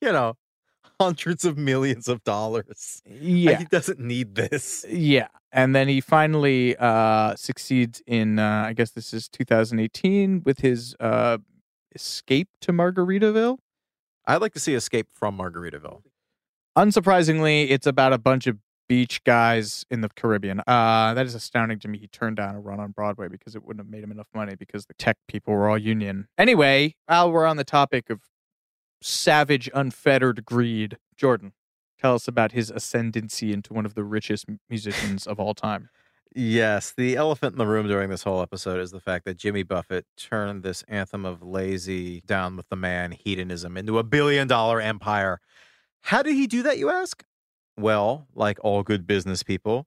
[0.00, 0.36] you know,
[1.00, 3.02] hundreds of millions of dollars.
[3.06, 3.58] Yeah.
[3.58, 4.84] he doesn't need this.
[4.88, 5.28] Yeah.
[5.52, 10.94] And then he finally uh, succeeds in, uh, I guess this is 2018, with his
[11.00, 11.38] uh,
[11.94, 13.58] escape to Margaritaville.
[14.26, 16.02] I'd like to see Escape from Margaritaville.
[16.76, 20.60] Unsurprisingly, it's about a bunch of beach guys in the Caribbean.
[20.66, 21.98] Uh, that is astounding to me.
[21.98, 24.56] He turned down a run on Broadway because it wouldn't have made him enough money
[24.56, 26.26] because the tech people were all union.
[26.36, 28.20] Anyway, while we're on the topic of
[29.00, 31.52] savage, unfettered greed, Jordan,
[32.00, 35.88] tell us about his ascendancy into one of the richest musicians of all time.
[36.34, 39.64] Yes, the elephant in the room during this whole episode is the fact that Jimmy
[39.64, 44.80] Buffett turned this anthem of lazy, down with the man hedonism into a billion dollar
[44.80, 45.40] empire.
[46.02, 47.24] How did he do that, you ask?
[47.76, 49.86] Well, like all good business people,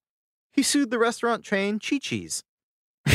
[0.52, 2.44] he sued the restaurant chain Chi Chi's.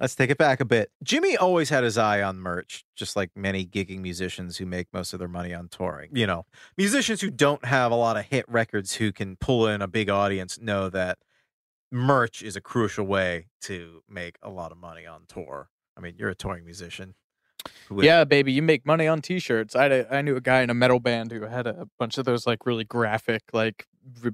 [0.00, 0.90] Let's take it back a bit.
[1.02, 5.12] Jimmy always had his eye on merch, just like many gigging musicians who make most
[5.12, 6.10] of their money on touring.
[6.12, 9.80] You know, musicians who don't have a lot of hit records who can pull in
[9.82, 11.18] a big audience know that
[11.92, 15.68] merch is a crucial way to make a lot of money on tour.
[15.96, 17.14] I mean, you're a touring musician.
[17.90, 19.74] With- yeah, baby, you make money on t-shirts.
[19.74, 22.24] I, a, I knew a guy in a metal band who had a bunch of
[22.24, 23.86] those like really graphic, like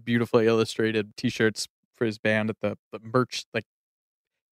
[0.05, 3.67] beautifully illustrated t-shirts for his band at the, the merch, like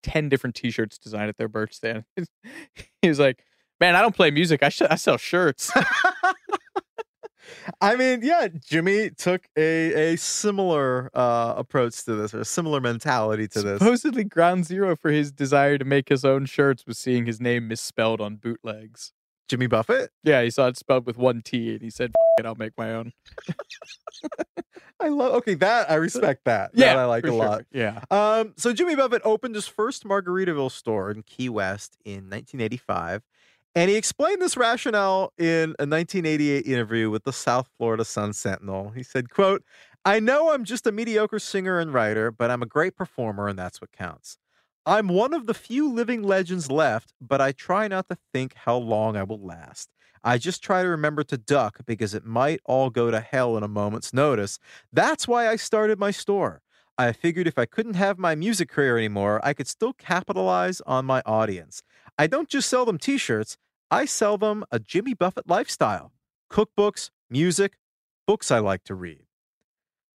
[0.04, 2.04] 10 different t-shirts designed at their merch stand.
[3.02, 3.44] he was like,
[3.80, 4.64] man, I don't play music.
[4.64, 5.72] I, sh- I sell shirts.
[7.82, 12.80] I mean, yeah, Jimmy took a, a similar uh, approach to this, or a similar
[12.80, 13.80] mentality to this.
[13.80, 17.68] Supposedly, ground zero for his desire to make his own shirts was seeing his name
[17.68, 19.14] misspelled on bootlegs.
[19.48, 20.12] Jimmy Buffett?
[20.24, 22.94] Yeah, he saw it spelled with one T, and he said, "It, I'll make my
[22.94, 23.14] own."
[25.00, 25.34] I love.
[25.36, 26.72] Okay, that I respect that.
[26.74, 27.66] Yeah, that I like a for lot.
[27.72, 28.02] Yeah.
[28.12, 28.54] Um.
[28.58, 33.24] So Jimmy Buffett opened his first Margaritaville store in Key West in 1985.
[33.76, 38.90] And he explained this rationale in a 1988 interview with the South Florida Sun Sentinel.
[38.90, 39.64] He said, quote,
[40.04, 43.60] I know I'm just a mediocre singer and writer, but I'm a great performer and
[43.60, 44.38] that's what counts.
[44.86, 48.78] I'm one of the few living legends left, but I try not to think how
[48.78, 49.90] long I will last.
[50.24, 53.64] I just try to remember to duck because it might all go to hell in
[53.64, 54.60] a moment's notice.
[54.92, 56.62] That's why I started my store.
[56.98, 61.06] I figured if I couldn't have my music career anymore, I could still capitalize on
[61.06, 61.84] my audience.
[62.18, 63.58] I don't just sell them t shirts,
[63.90, 66.12] I sell them a Jimmy Buffett lifestyle
[66.52, 67.78] cookbooks, music,
[68.26, 69.26] books I like to read.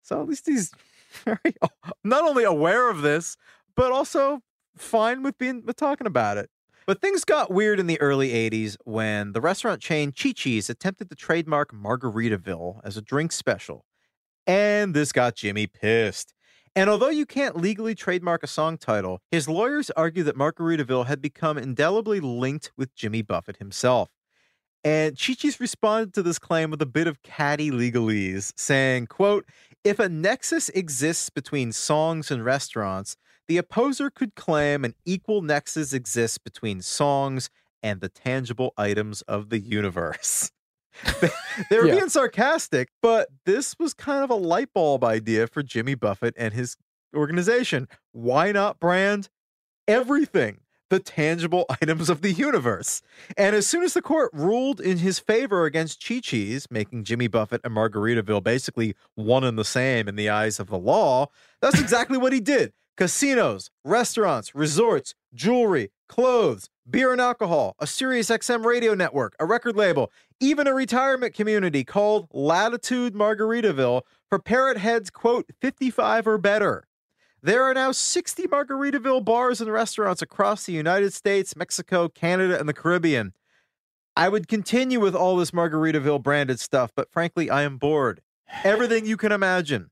[0.01, 0.71] So at least he's
[1.25, 1.55] very
[2.03, 3.37] not only aware of this,
[3.75, 4.41] but also
[4.77, 6.49] fine with being with talking about it.
[6.85, 11.09] But things got weird in the early 80s when the restaurant chain Chi Chi's attempted
[11.09, 13.85] to trademark Margaritaville as a drink special.
[14.45, 16.33] And this got Jimmy pissed.
[16.75, 21.21] And although you can't legally trademark a song title, his lawyers argue that Margaritaville had
[21.21, 24.09] become indelibly linked with Jimmy Buffett himself.
[24.83, 29.45] And Chichi's responded to this claim with a bit of catty legalese, saying, quote,
[29.83, 33.15] if a nexus exists between songs and restaurants,
[33.47, 37.49] the opposer could claim an equal nexus exists between songs
[37.83, 40.51] and the tangible items of the universe.
[41.69, 41.95] they were Yeah.
[41.95, 46.53] being sarcastic, but this was kind of a light bulb idea for Jimmy Buffett and
[46.53, 46.75] his
[47.15, 47.87] organization.
[48.11, 49.29] Why not brand
[49.87, 50.59] everything?
[50.89, 53.01] The tangible items of the universe.
[53.35, 57.27] And as soon as the court ruled in his favor against Chi Chi's, making Jimmy
[57.27, 61.27] Buffett and Margaritaville basically one and the same in the eyes of the law,
[61.61, 62.73] that's exactly what he did.
[62.95, 69.75] Casinos, restaurants, resorts, jewelry, clothes, beer and alcohol, a Sirius XM radio network, a record
[69.75, 76.83] label, even a retirement community called Latitude Margaritaville for parrot heads, quote, 55 or better.
[77.41, 82.69] There are now 60 Margaritaville bars and restaurants across the United States, Mexico, Canada, and
[82.69, 83.33] the Caribbean.
[84.15, 88.21] I would continue with all this Margaritaville branded stuff, but frankly, I am bored.
[88.63, 89.89] Everything you can imagine,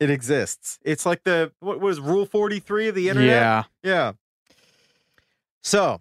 [0.00, 0.78] it exists.
[0.82, 3.30] It's like the what was Rule 43 of the internet?
[3.30, 3.64] Yeah.
[3.82, 4.12] Yeah.
[5.62, 5.98] So,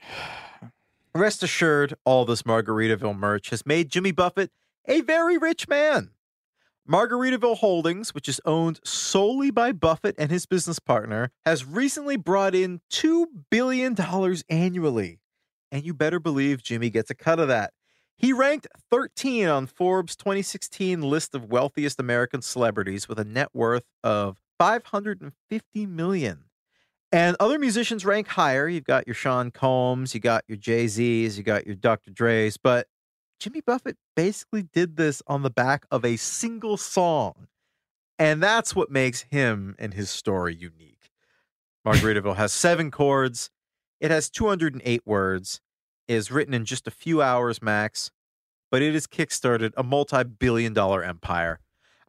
[1.16, 4.52] rest assured, all this Margaritaville merch has made Jimmy Buffett
[4.86, 6.10] a very rich man.
[6.90, 12.54] Margaritaville Holdings, which is owned solely by Buffett and his business partner, has recently brought
[12.54, 13.96] in $2 billion
[14.50, 15.20] annually.
[15.72, 17.72] And you better believe Jimmy gets a cut of that.
[18.24, 23.84] He ranked 13 on Forbes' 2016 list of wealthiest American celebrities with a net worth
[24.02, 26.46] of 550 million.
[27.12, 28.70] And other musicians rank higher.
[28.70, 32.12] You've got your Sean Combs, you got your Jay Z's, you got your Dr.
[32.12, 32.88] Dre's, but
[33.42, 37.50] Jimmy Buffett basically did this on the back of a single song.
[38.18, 41.12] And that's what makes him and his story unique.
[41.86, 43.50] Margaritaville has seven chords,
[44.00, 45.60] it has 208 words,
[46.08, 48.12] is written in just a few hours max,
[48.72, 51.60] but it has kickstarted a multi billion dollar empire.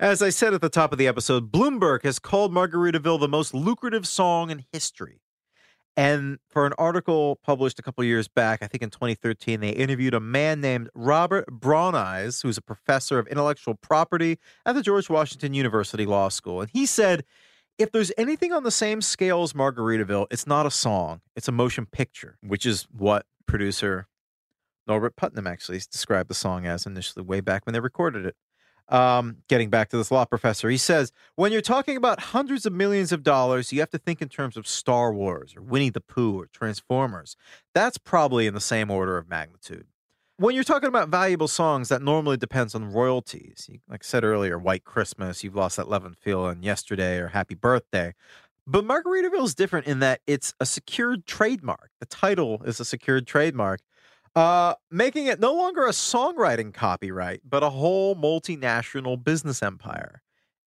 [0.01, 3.55] As I said at the top of the episode, Bloomberg has called Margaritaville the most
[3.55, 5.21] lucrative song in history.
[5.97, 10.15] And for an article published a couple years back, I think in 2013, they interviewed
[10.15, 15.55] a man named Robert Brauneis, who's a professor of intellectual property at the George Washington
[15.55, 16.61] University Law School.
[16.61, 17.25] And he said,
[17.79, 21.53] if there's anything on the same scale as Margaritaville, it's not a song, it's a
[21.53, 24.09] motion picture, which is what producer
[24.87, 28.37] Norbert Putnam actually described the song as initially, way back when they recorded it
[28.89, 32.73] um, getting back to this law professor, he says, when you're talking about hundreds of
[32.73, 36.01] millions of dollars, you have to think in terms of Star Wars or Winnie the
[36.01, 37.37] Pooh or Transformers.
[37.75, 39.87] That's probably in the same order of magnitude.
[40.37, 43.71] When you're talking about valuable songs, that normally depends on royalties.
[43.89, 48.15] Like I said earlier, White Christmas, You've Lost That Lovin' Feeling, Yesterday, or Happy Birthday.
[48.67, 51.91] But Margaritaville is different in that it's a secured trademark.
[52.01, 53.81] The title is a secured trademark
[54.35, 60.23] uh, making it no longer a songwriting copyright, but a whole multinational business empire.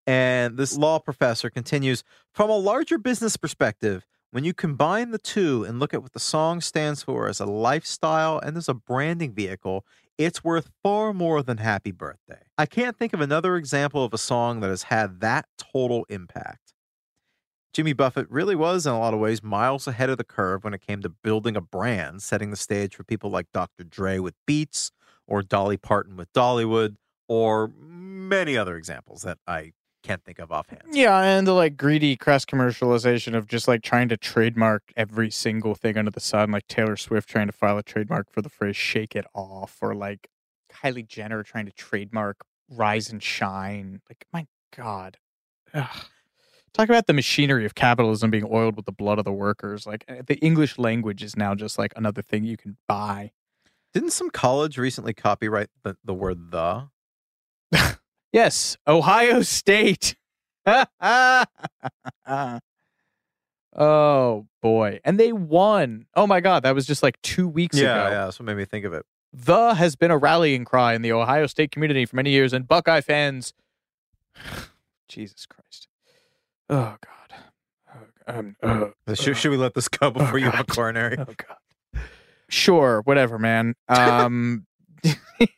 [0.06, 2.04] And this law professor continues
[2.34, 6.20] from a larger business perspective, when you combine the two and look at what the
[6.20, 9.86] song stands for as a lifestyle and as a branding vehicle,
[10.18, 12.42] it's worth far more than Happy Birthday.
[12.58, 16.74] I can't think of another example of a song that has had that total impact.
[17.74, 20.74] Jimmy Buffett really was, in a lot of ways, miles ahead of the curve when
[20.74, 23.84] it came to building a brand, setting the stage for people like Dr.
[23.84, 24.92] Dre with Beats,
[25.28, 26.96] or Dolly Parton with Dollywood,
[27.28, 29.74] or many other examples that I
[30.04, 30.84] can't think of offhand.
[30.92, 35.76] Yeah, and the like greedy crass commercialization of just like trying to trademark every single
[35.76, 38.78] thing under the sun, like Taylor Swift trying to file a trademark for the phrase
[38.78, 40.30] shake it off, or like
[40.72, 42.38] Kylie Jenner trying to trademark
[42.70, 44.02] rise and shine.
[44.10, 45.18] Like, my God.
[45.74, 46.06] Ugh.
[46.78, 49.88] Talk about the machinery of capitalism being oiled with the blood of the workers.
[49.88, 53.32] Like eh, the English language is now just like another thing you can buy.
[53.96, 56.90] Didn't some college recently copyright the, the word the?
[58.32, 60.16] yes, Ohio State.
[60.68, 61.46] oh
[64.62, 65.00] boy.
[65.04, 66.06] And they won.
[66.16, 68.12] Oh my god, that was just like 2 weeks yeah, ago.
[68.12, 69.04] Yeah, that's what made me think of it.
[69.34, 72.68] The has been a rallying cry in the Ohio State community for many years and
[72.68, 73.56] Buckeye fans
[75.08, 75.87] Jesus Christ.
[76.70, 78.04] Oh God.
[78.28, 78.56] Oh, um,
[79.08, 81.18] uh, should, should we let this go before oh, you have a coronary?
[81.18, 82.04] Oh God.
[82.50, 83.76] Sure, whatever, man.
[83.90, 84.66] Um,
[85.04, 85.50] the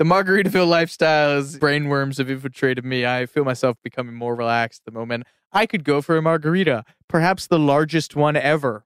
[0.00, 3.06] Margaritaville lifestyle is brainworms have infiltrated me.
[3.06, 7.46] I feel myself becoming more relaxed the moment I could go for a margarita, perhaps
[7.46, 8.84] the largest one ever.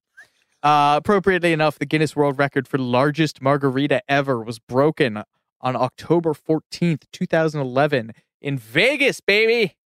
[0.63, 5.23] Uh, appropriately enough, the Guinness World Record for largest margarita ever was broken
[5.63, 9.77] on October 14th, 2011 in Vegas, baby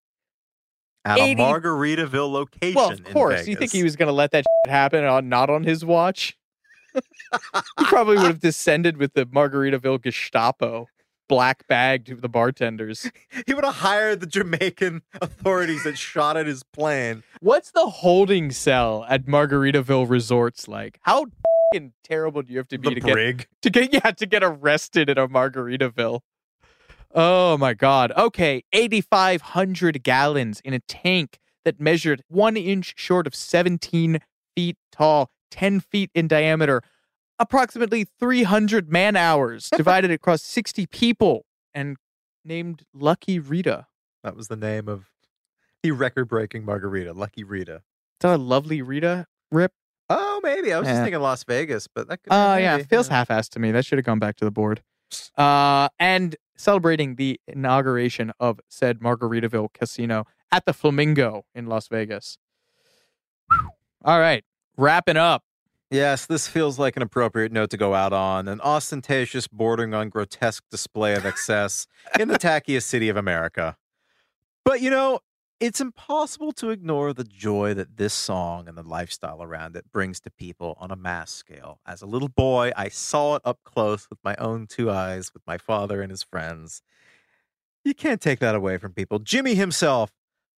[1.05, 1.43] at 80...
[1.43, 2.75] a Margaritaville location.
[2.75, 3.47] Well, of course.
[3.47, 6.37] You think he was going to let that happen on not on his watch?
[6.95, 10.87] he probably would have descended with the Margaritaville Gestapo,
[11.29, 13.11] black bagged the bartenders.
[13.47, 17.25] He would have hired the Jamaican authorities that shot at his plane.
[17.41, 20.99] What's the holding cell at Margaritaville resorts like?
[21.03, 21.27] How
[22.05, 23.39] terrible do you have to be the to brig.
[23.39, 26.21] get to get yeah to get arrested at a Margaritaville?
[27.15, 28.13] Oh my God.
[28.17, 28.63] Okay.
[28.73, 34.19] 8,500 gallons in a tank that measured one inch short of 17
[34.57, 36.83] feet tall, 10 feet in diameter,
[37.39, 41.97] approximately 300 man hours divided across 60 people and
[42.45, 43.87] named Lucky Rita.
[44.23, 45.07] That was the name of
[45.83, 47.77] the record breaking margarita, Lucky Rita.
[47.77, 47.81] Is
[48.21, 49.73] that a lovely Rita rip?
[50.11, 50.73] Oh, maybe.
[50.73, 52.79] I was just thinking Las Vegas, but that could Oh, uh, yeah.
[52.79, 53.17] Feels yeah.
[53.17, 53.71] half assed to me.
[53.73, 54.83] That should have gone back to the board.
[55.37, 62.39] Uh, and celebrating the inauguration of said Margaritaville Casino at the Flamingo in Las Vegas.
[64.05, 64.45] All right,
[64.77, 65.43] wrapping up.
[65.91, 70.09] Yes, this feels like an appropriate note to go out on an ostentatious, bordering on
[70.09, 71.87] grotesque display of excess
[72.19, 73.77] in the tackiest city of America.
[74.65, 75.21] But you know,
[75.61, 80.21] it's impossible to ignore the joy that this song and the lifestyle around it brings
[80.21, 81.81] to people on a mass scale.
[81.87, 85.43] As a little boy, I saw it up close with my own two eyes with
[85.47, 86.83] my father and his friends.
[87.85, 89.19] You can't take that away from people.
[89.21, 90.11] Jimmy himself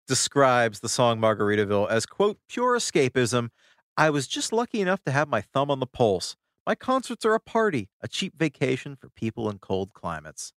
[0.08, 3.50] describes the song Margaritaville as, quote, pure escapism.
[3.96, 6.36] I was just lucky enough to have my thumb on the pulse.
[6.66, 10.52] My concerts are a party, a cheap vacation for people in cold climates.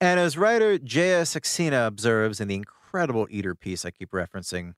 [0.00, 4.72] And as writer Jaya Saxena observes in the incredible Eater piece I keep referencing,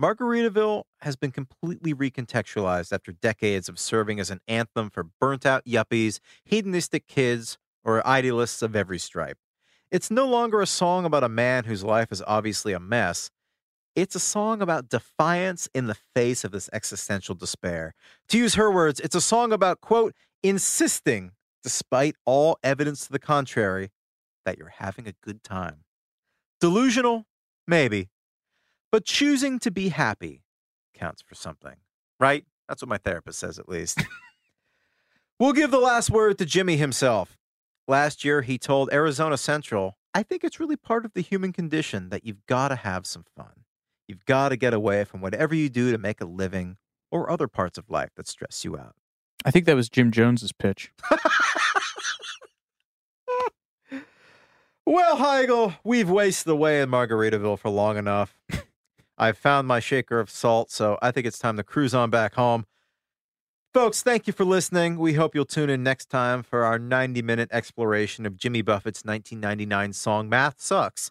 [0.00, 5.64] Margaritaville has been completely recontextualized after decades of serving as an anthem for burnt out
[5.64, 9.38] yuppies, hedonistic kids, or idealists of every stripe.
[9.90, 13.30] It's no longer a song about a man whose life is obviously a mess.
[13.96, 17.94] It's a song about defiance in the face of this existential despair.
[18.28, 20.14] To use her words, it's a song about, quote,
[20.44, 21.32] insisting,
[21.64, 23.90] despite all evidence to the contrary,
[24.50, 25.84] that you're having a good time.
[26.60, 27.24] Delusional?
[27.68, 28.08] Maybe.
[28.90, 30.42] But choosing to be happy
[30.92, 31.76] counts for something,
[32.18, 32.44] right?
[32.68, 34.02] That's what my therapist says, at least.
[35.38, 37.38] we'll give the last word to Jimmy himself.
[37.86, 42.08] Last year, he told Arizona Central, I think it's really part of the human condition
[42.08, 43.64] that you've got to have some fun.
[44.08, 46.76] You've got to get away from whatever you do to make a living
[47.12, 48.96] or other parts of life that stress you out.
[49.44, 50.92] I think that was Jim Jones's pitch.
[54.90, 58.36] Well, Heigl, we've wasted away in Margaritaville for long enough.
[59.18, 62.34] I've found my shaker of salt, so I think it's time to cruise on back
[62.34, 62.66] home.
[63.72, 64.98] Folks, thank you for listening.
[64.98, 69.04] We hope you'll tune in next time for our 90 minute exploration of Jimmy Buffett's
[69.04, 71.08] 1999 song Math Sucks.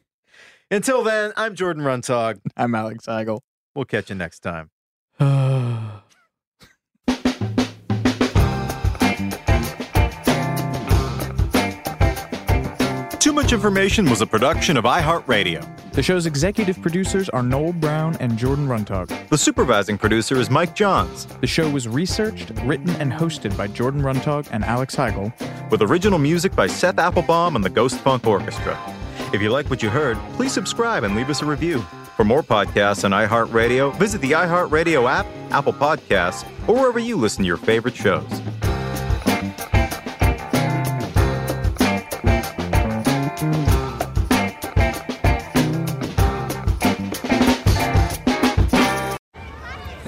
[0.70, 2.40] Until then, I'm Jordan Runtagh.
[2.56, 3.40] I'm Alex Heigl.
[3.74, 4.70] We'll catch you next time.
[13.22, 15.64] Too Much Information was a production of iHeartRadio.
[15.92, 19.28] The show's executive producers are Noel Brown and Jordan Runtagh.
[19.28, 21.26] The supervising producer is Mike Johns.
[21.40, 25.32] The show was researched, written, and hosted by Jordan Runtagh and Alex Heigl.
[25.70, 28.76] With original music by Seth Applebaum and the Ghost Funk Orchestra.
[29.32, 31.78] If you like what you heard, please subscribe and leave us a review.
[32.16, 37.44] For more podcasts on iHeartRadio, visit the iHeartRadio app, Apple Podcasts, or wherever you listen
[37.44, 38.42] to your favorite shows.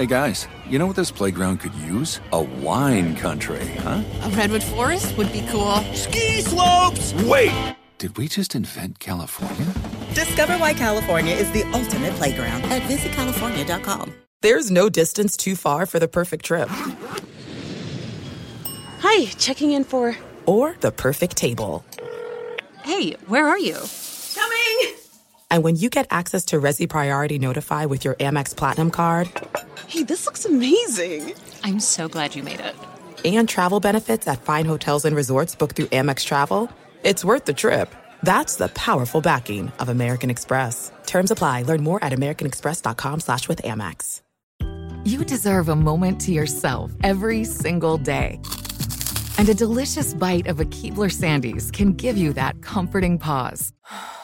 [0.04, 2.20] Hey guys, you know what this playground could use?
[2.34, 4.02] A wine country, huh?
[4.24, 5.76] A redwood forest would be cool.
[5.94, 7.14] Ski slopes!
[7.24, 7.74] Wait!
[7.96, 9.64] Did we just invent California?
[10.12, 14.12] Discover why California is the ultimate playground at visitcalifornia.com.
[14.42, 16.68] There's no distance too far for the perfect trip.
[18.98, 20.18] Hi, checking in for.
[20.44, 21.82] Or the perfect table.
[22.82, 23.78] Hey, where are you?
[24.34, 25.03] Coming!
[25.54, 29.30] And when you get access to Resy Priority Notify with your Amex Platinum card.
[29.86, 31.32] Hey, this looks amazing!
[31.62, 32.74] I'm so glad you made it.
[33.24, 36.68] And travel benefits at fine hotels and resorts booked through Amex Travel.
[37.04, 37.94] It's worth the trip.
[38.24, 40.90] That's the powerful backing of American Express.
[41.06, 41.62] Terms apply.
[41.62, 44.22] Learn more at americanexpress.com slash with Amex.
[45.04, 48.40] You deserve a moment to yourself every single day.
[49.38, 53.72] And a delicious bite of a Keebler Sandies can give you that comforting pause.